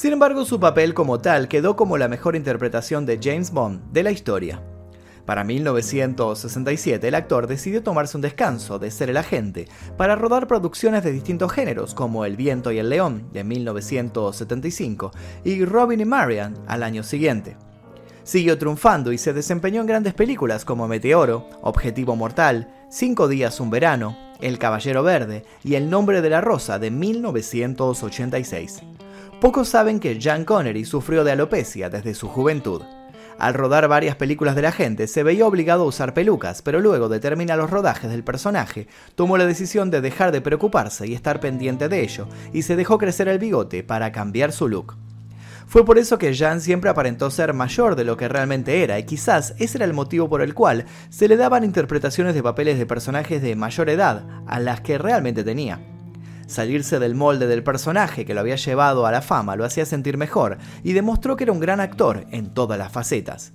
Sin 0.01 0.13
embargo, 0.13 0.45
su 0.45 0.59
papel 0.59 0.95
como 0.95 1.19
tal 1.19 1.47
quedó 1.47 1.75
como 1.75 1.95
la 1.95 2.07
mejor 2.07 2.35
interpretación 2.35 3.05
de 3.05 3.19
James 3.21 3.51
Bond 3.51 3.93
de 3.93 4.01
la 4.01 4.09
historia. 4.09 4.59
Para 5.27 5.43
1967, 5.43 7.07
el 7.07 7.13
actor 7.13 7.45
decidió 7.45 7.83
tomarse 7.83 8.17
un 8.17 8.21
descanso 8.21 8.79
de 8.79 8.89
ser 8.89 9.11
el 9.11 9.17
agente 9.17 9.67
para 9.97 10.15
rodar 10.15 10.47
producciones 10.47 11.03
de 11.03 11.11
distintos 11.11 11.51
géneros, 11.51 11.93
como 11.93 12.25
El 12.25 12.35
viento 12.35 12.71
y 12.71 12.79
el 12.79 12.89
león 12.89 13.29
de 13.31 13.43
1975 13.43 15.11
y 15.43 15.63
Robin 15.65 15.99
y 15.99 16.05
Marian 16.05 16.55
al 16.65 16.81
año 16.81 17.03
siguiente. 17.03 17.55
Siguió 18.23 18.57
triunfando 18.57 19.11
y 19.11 19.19
se 19.19 19.33
desempeñó 19.33 19.81
en 19.81 19.87
grandes 19.87 20.15
películas 20.15 20.65
como 20.65 20.87
Meteoro, 20.87 21.47
Objetivo 21.61 22.15
Mortal, 22.15 22.73
Cinco 22.89 23.27
días 23.27 23.59
un 23.59 23.69
verano, 23.69 24.17
El 24.39 24.57
Caballero 24.57 25.03
Verde 25.03 25.45
y 25.63 25.75
El 25.75 25.91
nombre 25.91 26.23
de 26.23 26.31
la 26.31 26.41
rosa 26.41 26.79
de 26.79 26.89
1986. 26.89 28.81
Pocos 29.41 29.69
saben 29.69 29.99
que 29.99 30.19
John 30.21 30.45
Connery 30.45 30.85
sufrió 30.85 31.23
de 31.23 31.31
alopecia 31.31 31.89
desde 31.89 32.13
su 32.13 32.27
juventud. 32.27 32.83
Al 33.39 33.55
rodar 33.55 33.87
varias 33.87 34.15
películas 34.15 34.55
de 34.55 34.61
la 34.61 34.71
gente, 34.71 35.07
se 35.07 35.23
veía 35.23 35.47
obligado 35.47 35.81
a 35.81 35.87
usar 35.87 36.13
pelucas, 36.13 36.61
pero 36.61 36.79
luego 36.79 37.09
de 37.09 37.19
terminar 37.19 37.57
los 37.57 37.71
rodajes 37.71 38.11
del 38.11 38.23
personaje, 38.23 38.87
tomó 39.15 39.39
la 39.39 39.47
decisión 39.47 39.89
de 39.89 39.99
dejar 39.99 40.31
de 40.31 40.41
preocuparse 40.41 41.07
y 41.07 41.15
estar 41.15 41.39
pendiente 41.39 41.89
de 41.89 42.03
ello, 42.03 42.27
y 42.53 42.61
se 42.61 42.75
dejó 42.75 42.99
crecer 42.99 43.27
el 43.29 43.39
bigote 43.39 43.83
para 43.83 44.11
cambiar 44.11 44.51
su 44.51 44.67
look. 44.67 44.95
Fue 45.65 45.83
por 45.83 45.97
eso 45.97 46.19
que 46.19 46.35
Jean 46.35 46.61
siempre 46.61 46.91
aparentó 46.91 47.31
ser 47.31 47.55
mayor 47.55 47.95
de 47.95 48.03
lo 48.03 48.17
que 48.17 48.27
realmente 48.27 48.83
era, 48.83 48.99
y 48.99 49.05
quizás 49.05 49.55
ese 49.57 49.79
era 49.79 49.85
el 49.85 49.93
motivo 49.93 50.29
por 50.29 50.43
el 50.43 50.53
cual 50.53 50.85
se 51.09 51.27
le 51.27 51.35
daban 51.35 51.63
interpretaciones 51.63 52.35
de 52.35 52.43
papeles 52.43 52.77
de 52.77 52.85
personajes 52.85 53.41
de 53.41 53.55
mayor 53.55 53.89
edad 53.89 54.23
a 54.45 54.59
las 54.59 54.81
que 54.81 54.99
realmente 54.99 55.43
tenía. 55.43 55.90
Salirse 56.51 56.99
del 56.99 57.15
molde 57.15 57.47
del 57.47 57.63
personaje 57.63 58.25
que 58.25 58.33
lo 58.33 58.41
había 58.41 58.57
llevado 58.57 59.05
a 59.05 59.11
la 59.13 59.21
fama 59.21 59.55
lo 59.55 59.63
hacía 59.63 59.85
sentir 59.85 60.17
mejor 60.17 60.57
y 60.83 60.91
demostró 60.91 61.37
que 61.37 61.45
era 61.45 61.53
un 61.53 61.61
gran 61.61 61.79
actor 61.79 62.25
en 62.29 62.53
todas 62.53 62.77
las 62.77 62.91
facetas. 62.91 63.53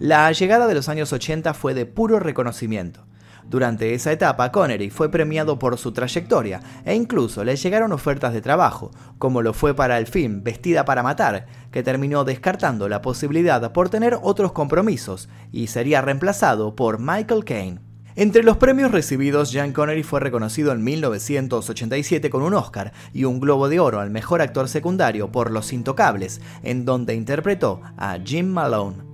La 0.00 0.32
llegada 0.32 0.66
de 0.66 0.74
los 0.74 0.88
años 0.88 1.12
80 1.12 1.54
fue 1.54 1.72
de 1.72 1.86
puro 1.86 2.18
reconocimiento. 2.18 3.06
Durante 3.48 3.94
esa 3.94 4.10
etapa, 4.10 4.50
Connery 4.50 4.90
fue 4.90 5.08
premiado 5.08 5.60
por 5.60 5.78
su 5.78 5.92
trayectoria 5.92 6.60
e 6.84 6.96
incluso 6.96 7.44
le 7.44 7.54
llegaron 7.54 7.92
ofertas 7.92 8.32
de 8.32 8.40
trabajo, 8.40 8.90
como 9.18 9.40
lo 9.40 9.52
fue 9.52 9.76
para 9.76 9.96
el 9.96 10.08
film 10.08 10.42
Vestida 10.42 10.84
para 10.84 11.04
Matar, 11.04 11.46
que 11.70 11.84
terminó 11.84 12.24
descartando 12.24 12.88
la 12.88 13.02
posibilidad 13.02 13.70
por 13.70 13.88
tener 13.88 14.18
otros 14.20 14.50
compromisos 14.50 15.28
y 15.52 15.68
sería 15.68 16.02
reemplazado 16.02 16.74
por 16.74 16.98
Michael 16.98 17.44
Caine. 17.44 17.85
Entre 18.18 18.42
los 18.42 18.56
premios 18.56 18.92
recibidos, 18.92 19.52
Jean 19.52 19.74
Connery 19.74 20.02
fue 20.02 20.20
reconocido 20.20 20.72
en 20.72 20.82
1987 20.82 22.30
con 22.30 22.42
un 22.42 22.54
Oscar 22.54 22.94
y 23.12 23.24
un 23.24 23.40
Globo 23.40 23.68
de 23.68 23.78
Oro 23.78 24.00
al 24.00 24.08
mejor 24.08 24.40
actor 24.40 24.70
secundario 24.70 25.30
por 25.30 25.50
Los 25.50 25.70
Intocables, 25.74 26.40
en 26.62 26.86
donde 26.86 27.14
interpretó 27.14 27.82
a 27.98 28.16
Jim 28.24 28.46
Malone. 28.46 29.04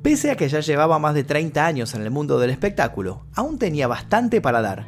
Pese 0.00 0.30
a 0.30 0.36
que 0.36 0.48
ya 0.48 0.60
llevaba 0.60 0.98
más 0.98 1.14
de 1.14 1.24
30 1.24 1.66
años 1.66 1.94
en 1.94 2.00
el 2.00 2.10
mundo 2.10 2.40
del 2.40 2.48
espectáculo, 2.48 3.26
aún 3.34 3.58
tenía 3.58 3.86
bastante 3.88 4.40
para 4.40 4.62
dar. 4.62 4.86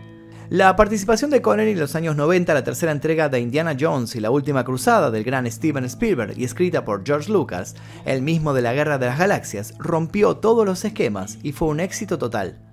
La 0.48 0.74
participación 0.74 1.30
de 1.30 1.42
Connery 1.42 1.72
en 1.72 1.80
los 1.80 1.94
años 1.94 2.16
90, 2.16 2.54
la 2.54 2.64
tercera 2.64 2.90
entrega 2.90 3.28
de 3.28 3.40
Indiana 3.40 3.76
Jones 3.78 4.16
y 4.16 4.20
la 4.20 4.30
última 4.30 4.64
cruzada 4.64 5.10
del 5.10 5.24
gran 5.24 5.50
Steven 5.50 5.84
Spielberg 5.84 6.38
y 6.38 6.44
escrita 6.44 6.86
por 6.86 7.04
George 7.04 7.30
Lucas, 7.30 7.74
el 8.06 8.22
mismo 8.22 8.54
de 8.54 8.62
la 8.62 8.72
Guerra 8.72 8.96
de 8.96 9.06
las 9.06 9.18
Galaxias, 9.18 9.74
rompió 9.78 10.38
todos 10.38 10.64
los 10.64 10.86
esquemas 10.86 11.38
y 11.42 11.52
fue 11.52 11.68
un 11.68 11.80
éxito 11.80 12.16
total 12.16 12.71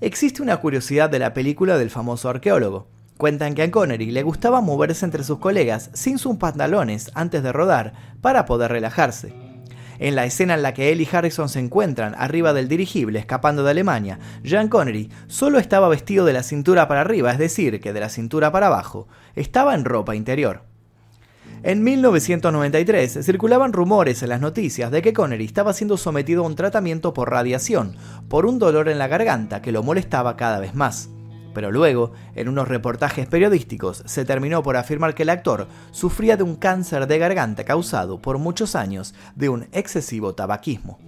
existe 0.00 0.42
una 0.42 0.56
curiosidad 0.58 1.10
de 1.10 1.18
la 1.18 1.34
película 1.34 1.78
del 1.78 1.90
famoso 1.90 2.28
arqueólogo. 2.28 2.88
Cuentan 3.16 3.54
que 3.54 3.62
a 3.62 3.70
Connery 3.70 4.10
le 4.10 4.22
gustaba 4.22 4.60
moverse 4.60 5.04
entre 5.04 5.24
sus 5.24 5.38
colegas 5.38 5.90
sin 5.92 6.18
sus 6.18 6.36
pantalones 6.36 7.10
antes 7.14 7.42
de 7.42 7.52
rodar 7.52 7.92
para 8.22 8.46
poder 8.46 8.72
relajarse. 8.72 9.34
En 9.98 10.14
la 10.14 10.24
escena 10.24 10.54
en 10.54 10.62
la 10.62 10.72
que 10.72 10.92
él 10.92 11.02
y 11.02 11.08
Harrison 11.12 11.50
se 11.50 11.60
encuentran 11.60 12.14
arriba 12.16 12.54
del 12.54 12.68
dirigible 12.68 13.18
escapando 13.18 13.62
de 13.62 13.72
Alemania, 13.72 14.18
Jean 14.42 14.68
Connery 14.68 15.10
solo 15.26 15.58
estaba 15.58 15.90
vestido 15.90 16.24
de 16.24 16.32
la 16.32 16.42
cintura 16.42 16.88
para 16.88 17.02
arriba, 17.02 17.30
es 17.30 17.38
decir, 17.38 17.80
que 17.80 17.92
de 17.92 18.00
la 18.00 18.08
cintura 18.08 18.50
para 18.50 18.68
abajo, 18.68 19.08
estaba 19.34 19.74
en 19.74 19.84
ropa 19.84 20.16
interior. 20.16 20.69
En 21.62 21.82
1993 21.82 23.18
circulaban 23.22 23.74
rumores 23.74 24.22
en 24.22 24.30
las 24.30 24.40
noticias 24.40 24.90
de 24.90 25.02
que 25.02 25.12
Connery 25.12 25.44
estaba 25.44 25.74
siendo 25.74 25.98
sometido 25.98 26.42
a 26.42 26.46
un 26.46 26.56
tratamiento 26.56 27.12
por 27.12 27.30
radiación, 27.30 27.96
por 28.28 28.46
un 28.46 28.58
dolor 28.58 28.88
en 28.88 28.98
la 28.98 29.08
garganta 29.08 29.60
que 29.60 29.72
lo 29.72 29.82
molestaba 29.82 30.36
cada 30.36 30.58
vez 30.58 30.74
más. 30.74 31.10
Pero 31.52 31.70
luego, 31.70 32.12
en 32.34 32.48
unos 32.48 32.68
reportajes 32.68 33.26
periodísticos, 33.26 34.02
se 34.06 34.24
terminó 34.24 34.62
por 34.62 34.76
afirmar 34.76 35.14
que 35.14 35.24
el 35.24 35.30
actor 35.30 35.68
sufría 35.90 36.36
de 36.36 36.44
un 36.44 36.56
cáncer 36.56 37.06
de 37.06 37.18
garganta 37.18 37.64
causado 37.64 38.22
por 38.22 38.38
muchos 38.38 38.74
años 38.74 39.14
de 39.34 39.48
un 39.48 39.66
excesivo 39.72 40.34
tabaquismo. 40.34 40.98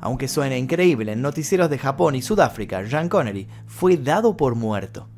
Aunque 0.00 0.28
suene 0.28 0.58
increíble, 0.58 1.12
en 1.12 1.22
noticieros 1.22 1.70
de 1.70 1.78
Japón 1.78 2.14
y 2.14 2.20
Sudáfrica, 2.20 2.82
Jean 2.82 3.08
Connery 3.08 3.48
fue 3.66 3.96
dado 3.96 4.36
por 4.36 4.54
muerto. 4.54 5.08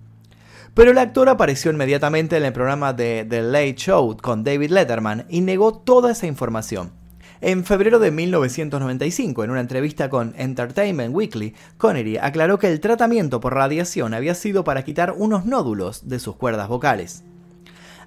Pero 0.77 0.91
el 0.91 0.99
actor 0.99 1.31
apareció 1.31 1.71
inmediatamente 1.71 2.37
en 2.37 2.45
el 2.45 2.53
programa 2.53 2.93
de 2.93 3.27
The 3.27 3.41
Late 3.41 3.77
Show 3.77 4.19
con 4.19 4.45
David 4.45 4.73
Letterman 4.73 5.25
y 5.31 5.41
negó 5.41 5.73
toda 5.73 6.13
esa 6.13 6.27
información. 6.27 6.93
En 7.41 7.65
febrero 7.65 7.99
de 7.99 8.11
1995, 8.11 9.43
en 9.43 9.53
una 9.53 9.61
entrevista 9.61 10.11
con 10.11 10.35
Entertainment 10.37 11.15
Weekly, 11.15 11.55
Connery 11.79 12.19
aclaró 12.19 12.59
que 12.59 12.71
el 12.71 12.81
tratamiento 12.81 13.41
por 13.41 13.55
radiación 13.55 14.13
había 14.13 14.35
sido 14.35 14.65
para 14.65 14.85
quitar 14.85 15.15
unos 15.17 15.47
nódulos 15.47 16.11
de 16.11 16.19
sus 16.19 16.37
cuerdas 16.37 16.69
vocales. 16.69 17.25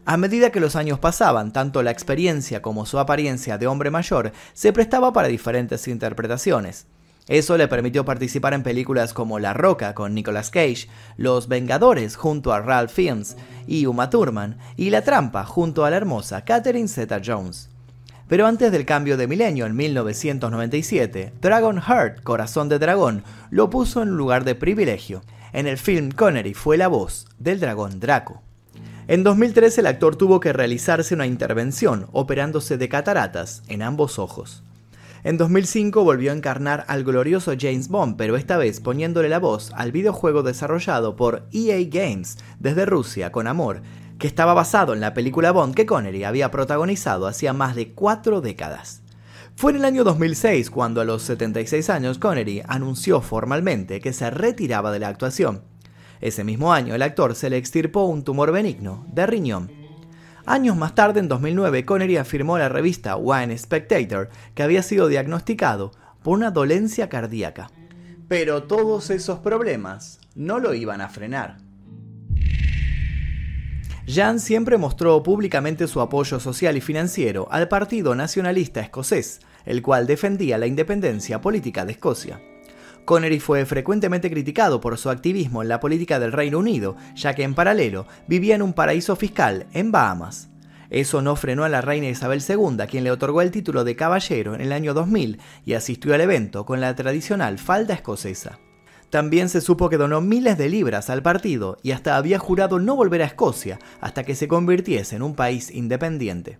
A 0.05 0.17
medida 0.17 0.51
que 0.51 0.59
los 0.59 0.75
años 0.75 0.99
pasaban, 0.99 1.51
tanto 1.51 1.81
la 1.81 1.89
experiencia 1.89 2.61
como 2.61 2.85
su 2.85 2.99
apariencia 2.99 3.57
de 3.57 3.65
hombre 3.65 3.89
mayor 3.89 4.31
se 4.53 4.71
prestaba 4.73 5.11
para 5.11 5.27
diferentes 5.27 5.87
interpretaciones. 5.87 6.85
Eso 7.29 7.57
le 7.57 7.67
permitió 7.67 8.05
participar 8.05 8.55
en 8.55 8.63
películas 8.63 9.13
como 9.13 9.37
La 9.37 9.53
Roca 9.53 9.93
con 9.93 10.15
Nicolas 10.15 10.49
Cage, 10.49 10.89
Los 11.15 11.47
Vengadores 11.47 12.15
junto 12.15 12.51
a 12.51 12.59
Ralph 12.59 12.89
Fiennes 12.89 13.37
y 13.67 13.85
Uma 13.85 14.09
Thurman, 14.09 14.57
y 14.77 14.89
La 14.89 15.03
Trampa 15.03 15.45
junto 15.45 15.85
a 15.85 15.91
la 15.91 15.97
hermosa 15.97 16.43
Catherine 16.43 16.87
Zeta-Jones. 16.87 17.69
Pero 18.27 18.47
antes 18.47 18.71
del 18.71 18.83
cambio 18.83 19.15
de 19.15 19.27
milenio 19.27 19.67
en 19.67 19.75
1997, 19.75 21.33
Dragon 21.39 21.79
Heart, 21.79 22.23
Corazón 22.23 22.67
de 22.67 22.79
Dragón, 22.79 23.23
lo 23.51 23.69
puso 23.69 24.01
en 24.01 24.09
un 24.09 24.17
lugar 24.17 24.43
de 24.43 24.55
privilegio. 24.55 25.21
En 25.53 25.67
el 25.67 25.77
film 25.77 26.09
Connery 26.09 26.55
fue 26.55 26.77
la 26.77 26.87
voz 26.87 27.27
del 27.37 27.59
dragón 27.59 27.99
Draco. 27.99 28.41
En 29.07 29.23
2013 29.23 29.81
el 29.81 29.87
actor 29.87 30.15
tuvo 30.15 30.39
que 30.39 30.51
realizarse 30.51 31.13
una 31.13 31.27
intervención 31.27 32.07
operándose 32.11 32.79
de 32.79 32.89
cataratas 32.89 33.61
en 33.67 33.83
ambos 33.83 34.17
ojos. 34.17 34.63
En 35.23 35.37
2005 35.37 36.03
volvió 36.05 36.31
a 36.31 36.35
encarnar 36.35 36.85
al 36.87 37.03
glorioso 37.03 37.51
James 37.59 37.89
Bond, 37.89 38.15
pero 38.15 38.37
esta 38.37 38.57
vez 38.57 38.79
poniéndole 38.79 39.27
la 39.27 39.39
voz 39.39 39.71
al 39.75 39.91
videojuego 39.91 40.43
desarrollado 40.43 41.17
por 41.17 41.45
EA 41.51 41.85
Games 41.89 42.37
desde 42.59 42.85
Rusia 42.85 43.29
con 43.31 43.47
amor, 43.47 43.81
que 44.17 44.27
estaba 44.27 44.53
basado 44.53 44.93
en 44.93 45.01
la 45.01 45.13
película 45.13 45.51
Bond 45.51 45.75
que 45.75 45.85
Connery 45.85 46.23
había 46.23 46.51
protagonizado 46.51 47.27
hacía 47.27 47.51
más 47.51 47.75
de 47.75 47.91
cuatro 47.91 48.39
décadas. 48.39 49.01
Fue 49.57 49.71
en 49.71 49.77
el 49.77 49.85
año 49.85 50.05
2006 50.05 50.69
cuando 50.69 51.01
a 51.01 51.05
los 51.05 51.23
76 51.23 51.89
años 51.89 52.17
Connery 52.17 52.61
anunció 52.65 53.19
formalmente 53.19 53.99
que 53.99 54.13
se 54.13 54.29
retiraba 54.29 54.89
de 54.89 54.99
la 54.99 55.09
actuación. 55.09 55.63
Ese 56.21 56.45
mismo 56.45 56.71
año 56.71 56.95
el 56.95 57.01
actor 57.01 57.35
se 57.35 57.49
le 57.49 57.57
extirpó 57.57 58.05
un 58.05 58.23
tumor 58.23 58.53
benigno 58.53 59.05
de 59.11 59.25
riñón 59.25 59.78
Años 60.49 60.75
más 60.75 60.95
tarde, 60.95 61.19
en 61.19 61.27
2009, 61.27 61.85
Connery 61.85 62.17
afirmó 62.17 62.55
a 62.55 62.59
la 62.59 62.69
revista 62.69 63.15
Wine 63.15 63.55
Spectator 63.55 64.29
que 64.55 64.63
había 64.63 64.81
sido 64.81 65.07
diagnosticado 65.07 65.91
por 66.23 66.39
una 66.39 66.49
dolencia 66.49 67.07
cardíaca. 67.07 67.69
Pero 68.27 68.63
todos 68.63 69.11
esos 69.11 69.37
problemas 69.37 70.19
no 70.33 70.57
lo 70.57 70.73
iban 70.73 71.01
a 71.01 71.09
frenar. 71.09 71.57
Jan 74.07 74.39
siempre 74.39 74.79
mostró 74.79 75.21
públicamente 75.21 75.87
su 75.87 76.01
apoyo 76.01 76.39
social 76.39 76.75
y 76.75 76.81
financiero 76.81 77.47
al 77.51 77.67
Partido 77.67 78.15
Nacionalista 78.15 78.81
Escocés, 78.81 79.41
el 79.65 79.83
cual 79.83 80.07
defendía 80.07 80.57
la 80.57 80.65
independencia 80.65 81.41
política 81.41 81.85
de 81.85 81.91
Escocia. 81.91 82.41
Connery 83.09 83.39
fue 83.39 83.65
frecuentemente 83.65 84.29
criticado 84.29 84.81
por 84.81 84.95
su 84.99 85.09
activismo 85.09 85.63
en 85.63 85.67
la 85.67 85.79
política 85.79 86.19
del 86.19 86.31
Reino 86.31 86.59
Unido, 86.59 86.95
ya 87.15 87.33
que 87.33 87.41
en 87.41 87.55
paralelo 87.55 88.05
vivía 88.27 88.53
en 88.53 88.61
un 88.61 88.73
paraíso 88.73 89.15
fiscal 89.15 89.65
en 89.73 89.91
Bahamas. 89.91 90.51
Eso 90.91 91.23
no 91.23 91.35
frenó 91.35 91.63
a 91.63 91.69
la 91.69 91.81
reina 91.81 92.07
Isabel 92.07 92.43
II, 92.47 92.85
quien 92.87 93.03
le 93.03 93.09
otorgó 93.09 93.41
el 93.41 93.49
título 93.49 93.83
de 93.83 93.95
caballero 93.95 94.53
en 94.53 94.61
el 94.61 94.71
año 94.71 94.93
2000 94.93 95.39
y 95.65 95.73
asistió 95.73 96.13
al 96.13 96.21
evento 96.21 96.67
con 96.67 96.81
la 96.81 96.93
tradicional 96.93 97.57
falda 97.57 97.95
escocesa. 97.95 98.59
También 99.09 99.49
se 99.49 99.61
supo 99.61 99.89
que 99.89 99.97
donó 99.97 100.21
miles 100.21 100.59
de 100.59 100.69
libras 100.69 101.09
al 101.09 101.23
partido 101.23 101.79
y 101.81 101.93
hasta 101.93 102.15
había 102.15 102.37
jurado 102.37 102.77
no 102.77 102.95
volver 102.95 103.23
a 103.23 103.25
Escocia 103.25 103.79
hasta 104.01 104.23
que 104.23 104.35
se 104.35 104.47
convirtiese 104.47 105.15
en 105.15 105.23
un 105.23 105.33
país 105.33 105.71
independiente. 105.71 106.59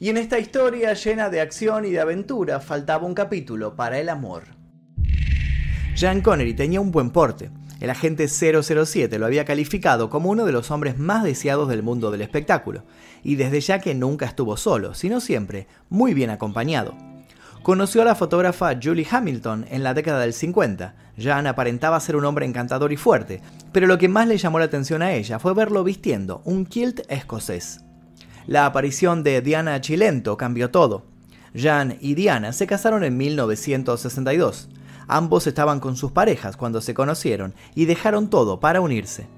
Y 0.00 0.08
en 0.08 0.16
esta 0.16 0.40
historia 0.40 0.94
llena 0.94 1.30
de 1.30 1.40
acción 1.40 1.84
y 1.84 1.92
de 1.92 2.00
aventura 2.00 2.58
faltaba 2.58 3.06
un 3.06 3.14
capítulo 3.14 3.76
para 3.76 4.00
el 4.00 4.08
amor. 4.08 4.65
Jean 5.96 6.20
Connery 6.20 6.52
tenía 6.52 6.78
un 6.82 6.92
buen 6.92 7.08
porte. 7.08 7.48
El 7.80 7.88
agente 7.88 8.28
007 8.28 9.18
lo 9.18 9.24
había 9.24 9.46
calificado 9.46 10.10
como 10.10 10.28
uno 10.28 10.44
de 10.44 10.52
los 10.52 10.70
hombres 10.70 10.98
más 10.98 11.24
deseados 11.24 11.70
del 11.70 11.82
mundo 11.82 12.10
del 12.10 12.20
espectáculo, 12.20 12.84
y 13.22 13.36
desde 13.36 13.62
ya 13.62 13.78
que 13.78 13.94
nunca 13.94 14.26
estuvo 14.26 14.58
solo, 14.58 14.92
sino 14.92 15.20
siempre 15.20 15.66
muy 15.88 16.12
bien 16.12 16.28
acompañado. 16.28 16.94
Conoció 17.62 18.02
a 18.02 18.04
la 18.04 18.14
fotógrafa 18.14 18.78
Julie 18.80 19.06
Hamilton 19.10 19.64
en 19.70 19.82
la 19.82 19.94
década 19.94 20.20
del 20.20 20.34
50. 20.34 20.94
Jan 21.18 21.46
aparentaba 21.46 21.98
ser 21.98 22.16
un 22.16 22.26
hombre 22.26 22.44
encantador 22.44 22.92
y 22.92 22.98
fuerte, 22.98 23.40
pero 23.72 23.86
lo 23.86 23.96
que 23.96 24.08
más 24.08 24.28
le 24.28 24.36
llamó 24.36 24.58
la 24.58 24.66
atención 24.66 25.00
a 25.00 25.14
ella 25.14 25.38
fue 25.38 25.54
verlo 25.54 25.82
vistiendo 25.82 26.42
un 26.44 26.66
kilt 26.66 27.00
escocés. 27.08 27.80
La 28.46 28.66
aparición 28.66 29.22
de 29.22 29.40
Diana 29.40 29.80
Chilento 29.80 30.36
cambió 30.36 30.70
todo. 30.70 31.06
Jan 31.56 31.96
y 32.02 32.14
Diana 32.14 32.52
se 32.52 32.66
casaron 32.66 33.02
en 33.02 33.16
1962. 33.16 34.68
Ambos 35.08 35.46
estaban 35.46 35.80
con 35.80 35.96
sus 35.96 36.12
parejas 36.12 36.56
cuando 36.56 36.80
se 36.80 36.94
conocieron 36.94 37.54
y 37.74 37.84
dejaron 37.84 38.28
todo 38.28 38.60
para 38.60 38.80
unirse. 38.80 39.28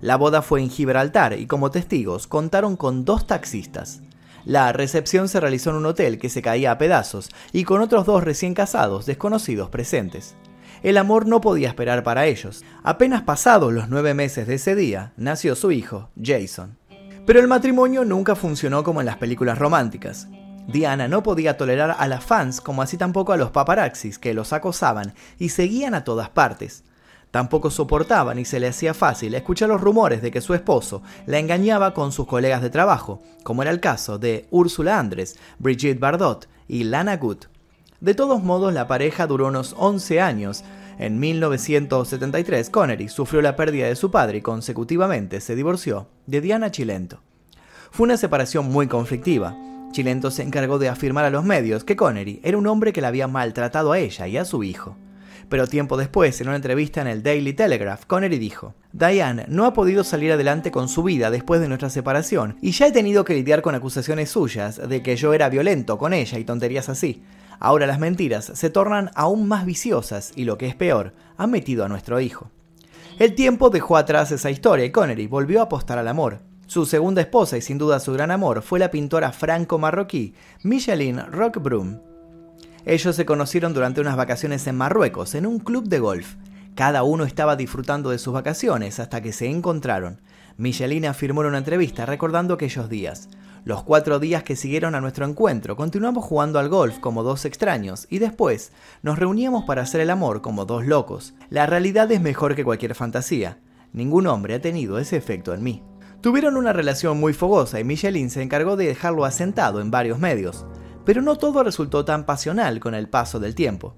La 0.00 0.16
boda 0.16 0.42
fue 0.42 0.60
en 0.60 0.70
Gibraltar 0.70 1.38
y 1.38 1.46
como 1.46 1.70
testigos 1.70 2.26
contaron 2.26 2.76
con 2.76 3.04
dos 3.04 3.26
taxistas. 3.26 4.00
La 4.44 4.72
recepción 4.72 5.28
se 5.28 5.40
realizó 5.40 5.70
en 5.70 5.76
un 5.76 5.86
hotel 5.86 6.18
que 6.18 6.28
se 6.28 6.40
caía 6.40 6.70
a 6.70 6.78
pedazos 6.78 7.28
y 7.52 7.64
con 7.64 7.80
otros 7.80 8.06
dos 8.06 8.22
recién 8.22 8.54
casados 8.54 9.06
desconocidos 9.06 9.68
presentes. 9.70 10.36
El 10.82 10.96
amor 10.96 11.26
no 11.26 11.40
podía 11.40 11.68
esperar 11.68 12.04
para 12.04 12.26
ellos. 12.26 12.64
Apenas 12.84 13.22
pasados 13.22 13.72
los 13.72 13.88
nueve 13.88 14.14
meses 14.14 14.46
de 14.46 14.54
ese 14.54 14.76
día, 14.76 15.12
nació 15.16 15.56
su 15.56 15.72
hijo, 15.72 16.10
Jason. 16.22 16.78
Pero 17.26 17.40
el 17.40 17.48
matrimonio 17.48 18.04
nunca 18.04 18.36
funcionó 18.36 18.84
como 18.84 19.00
en 19.00 19.06
las 19.06 19.16
películas 19.16 19.58
románticas. 19.58 20.28
Diana 20.68 21.08
no 21.08 21.22
podía 21.22 21.56
tolerar 21.56 21.96
a 21.98 22.06
las 22.08 22.22
fans 22.22 22.60
como 22.60 22.82
así 22.82 22.98
tampoco 22.98 23.32
a 23.32 23.38
los 23.38 23.50
paparazzis 23.50 24.18
que 24.18 24.34
los 24.34 24.52
acosaban 24.52 25.14
y 25.38 25.48
seguían 25.48 25.94
a 25.94 26.04
todas 26.04 26.28
partes. 26.28 26.84
Tampoco 27.30 27.70
soportaba 27.70 28.34
ni 28.34 28.44
se 28.44 28.60
le 28.60 28.68
hacía 28.68 28.92
fácil 28.92 29.34
escuchar 29.34 29.70
los 29.70 29.80
rumores 29.80 30.20
de 30.20 30.30
que 30.30 30.42
su 30.42 30.52
esposo 30.52 31.02
la 31.24 31.38
engañaba 31.38 31.94
con 31.94 32.12
sus 32.12 32.26
colegas 32.26 32.60
de 32.60 32.68
trabajo, 32.68 33.22
como 33.44 33.62
era 33.62 33.70
el 33.70 33.80
caso 33.80 34.18
de 34.18 34.46
Úrsula 34.50 34.98
Andres, 34.98 35.38
Brigitte 35.58 35.98
Bardot 35.98 36.48
y 36.68 36.84
Lana 36.84 37.16
Good. 37.16 37.46
De 38.00 38.12
todos 38.12 38.42
modos, 38.42 38.74
la 38.74 38.86
pareja 38.86 39.26
duró 39.26 39.46
unos 39.46 39.74
11 39.78 40.20
años. 40.20 40.64
En 40.98 41.18
1973, 41.18 42.68
Connery 42.68 43.08
sufrió 43.08 43.40
la 43.40 43.56
pérdida 43.56 43.86
de 43.86 43.96
su 43.96 44.10
padre 44.10 44.38
y 44.38 44.42
consecutivamente 44.42 45.40
se 45.40 45.56
divorció 45.56 46.08
de 46.26 46.42
Diana 46.42 46.70
Chilento. 46.70 47.20
Fue 47.90 48.04
una 48.04 48.18
separación 48.18 48.70
muy 48.70 48.86
conflictiva. 48.86 49.56
Chilento 49.90 50.30
se 50.30 50.42
encargó 50.42 50.78
de 50.78 50.88
afirmar 50.88 51.24
a 51.24 51.30
los 51.30 51.44
medios 51.44 51.84
que 51.84 51.96
Connery 51.96 52.40
era 52.42 52.58
un 52.58 52.66
hombre 52.66 52.92
que 52.92 53.00
la 53.00 53.08
había 53.08 53.26
maltratado 53.26 53.92
a 53.92 53.98
ella 53.98 54.28
y 54.28 54.36
a 54.36 54.44
su 54.44 54.62
hijo. 54.62 54.96
Pero 55.48 55.66
tiempo 55.66 55.96
después, 55.96 56.40
en 56.40 56.48
una 56.48 56.56
entrevista 56.56 57.00
en 57.00 57.06
el 57.06 57.22
Daily 57.22 57.54
Telegraph, 57.54 58.04
Connery 58.04 58.38
dijo, 58.38 58.74
Diane 58.92 59.46
no 59.48 59.64
ha 59.64 59.72
podido 59.72 60.04
salir 60.04 60.30
adelante 60.30 60.70
con 60.70 60.88
su 60.88 61.02
vida 61.02 61.30
después 61.30 61.60
de 61.60 61.68
nuestra 61.68 61.88
separación 61.88 62.56
y 62.60 62.72
ya 62.72 62.88
he 62.88 62.92
tenido 62.92 63.24
que 63.24 63.34
lidiar 63.34 63.62
con 63.62 63.74
acusaciones 63.74 64.30
suyas 64.30 64.76
de 64.88 65.02
que 65.02 65.16
yo 65.16 65.32
era 65.32 65.48
violento 65.48 65.96
con 65.96 66.12
ella 66.12 66.38
y 66.38 66.44
tonterías 66.44 66.90
así. 66.90 67.22
Ahora 67.58 67.86
las 67.86 67.98
mentiras 67.98 68.52
se 68.54 68.70
tornan 68.70 69.10
aún 69.14 69.48
más 69.48 69.64
viciosas 69.64 70.32
y 70.36 70.44
lo 70.44 70.58
que 70.58 70.66
es 70.66 70.76
peor, 70.76 71.14
han 71.38 71.50
metido 71.50 71.84
a 71.84 71.88
nuestro 71.88 72.20
hijo. 72.20 72.50
El 73.18 73.34
tiempo 73.34 73.70
dejó 73.70 73.96
atrás 73.96 74.30
esa 74.30 74.50
historia 74.50 74.84
y 74.84 74.92
Connery 74.92 75.26
volvió 75.26 75.60
a 75.60 75.64
apostar 75.64 75.98
al 75.98 76.08
amor. 76.08 76.40
Su 76.68 76.84
segunda 76.84 77.22
esposa 77.22 77.56
y 77.56 77.62
sin 77.62 77.78
duda 77.78 77.98
su 77.98 78.12
gran 78.12 78.30
amor 78.30 78.60
fue 78.60 78.78
la 78.78 78.90
pintora 78.90 79.32
franco-marroquí 79.32 80.34
Micheline 80.64 81.24
Roquebrune. 81.32 81.98
Ellos 82.84 83.16
se 83.16 83.24
conocieron 83.24 83.72
durante 83.72 84.02
unas 84.02 84.18
vacaciones 84.18 84.66
en 84.66 84.76
Marruecos, 84.76 85.34
en 85.34 85.46
un 85.46 85.60
club 85.60 85.88
de 85.88 85.98
golf. 85.98 86.34
Cada 86.74 87.04
uno 87.04 87.24
estaba 87.24 87.56
disfrutando 87.56 88.10
de 88.10 88.18
sus 88.18 88.34
vacaciones 88.34 89.00
hasta 89.00 89.22
que 89.22 89.32
se 89.32 89.48
encontraron. 89.48 90.20
Michelina 90.58 91.08
afirmó 91.08 91.40
en 91.40 91.48
una 91.48 91.58
entrevista 91.58 92.04
recordando 92.04 92.52
aquellos 92.52 92.90
días. 92.90 93.30
Los 93.64 93.82
cuatro 93.82 94.18
días 94.18 94.42
que 94.42 94.54
siguieron 94.54 94.94
a 94.94 95.00
nuestro 95.00 95.24
encuentro 95.24 95.74
continuamos 95.74 96.26
jugando 96.26 96.58
al 96.58 96.68
golf 96.68 96.98
como 96.98 97.22
dos 97.22 97.46
extraños 97.46 98.06
y 98.10 98.18
después 98.18 98.72
nos 99.00 99.18
reuníamos 99.18 99.64
para 99.64 99.80
hacer 99.80 100.02
el 100.02 100.10
amor 100.10 100.42
como 100.42 100.66
dos 100.66 100.86
locos. 100.86 101.32
La 101.48 101.64
realidad 101.64 102.12
es 102.12 102.20
mejor 102.20 102.54
que 102.54 102.64
cualquier 102.64 102.94
fantasía. 102.94 103.58
Ningún 103.94 104.26
hombre 104.26 104.56
ha 104.56 104.60
tenido 104.60 104.98
ese 104.98 105.16
efecto 105.16 105.54
en 105.54 105.62
mí. 105.62 105.82
Tuvieron 106.20 106.56
una 106.56 106.72
relación 106.72 107.18
muy 107.18 107.32
fogosa 107.32 107.80
y 107.80 107.84
Michelin 107.84 108.30
se 108.30 108.42
encargó 108.42 108.76
de 108.76 108.86
dejarlo 108.86 109.24
asentado 109.24 109.80
en 109.80 109.90
varios 109.90 110.18
medios 110.18 110.66
pero 111.08 111.22
no 111.22 111.36
todo 111.36 111.62
resultó 111.62 112.04
tan 112.04 112.26
pasional 112.26 112.80
con 112.80 112.94
el 112.94 113.08
paso 113.08 113.40
del 113.40 113.54
tiempo. 113.54 113.96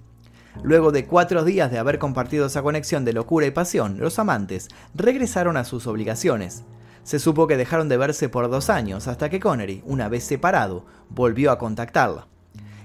Luego 0.62 0.92
de 0.92 1.06
cuatro 1.06 1.42
días 1.42 1.68
de 1.68 1.78
haber 1.80 1.98
compartido 1.98 2.46
esa 2.46 2.62
conexión 2.62 3.04
de 3.04 3.12
locura 3.12 3.46
y 3.46 3.50
pasión, 3.50 3.98
los 3.98 4.20
amantes 4.20 4.68
regresaron 4.94 5.56
a 5.56 5.64
sus 5.64 5.88
obligaciones. 5.88 6.62
Se 7.02 7.18
supo 7.18 7.48
que 7.48 7.56
dejaron 7.56 7.88
de 7.88 7.96
verse 7.96 8.28
por 8.28 8.48
dos 8.48 8.70
años 8.70 9.08
hasta 9.08 9.28
que 9.28 9.40
Connery, 9.40 9.82
una 9.86 10.08
vez 10.08 10.22
separado, 10.22 10.86
volvió 11.08 11.50
a 11.50 11.58
contactarla. 11.58 12.28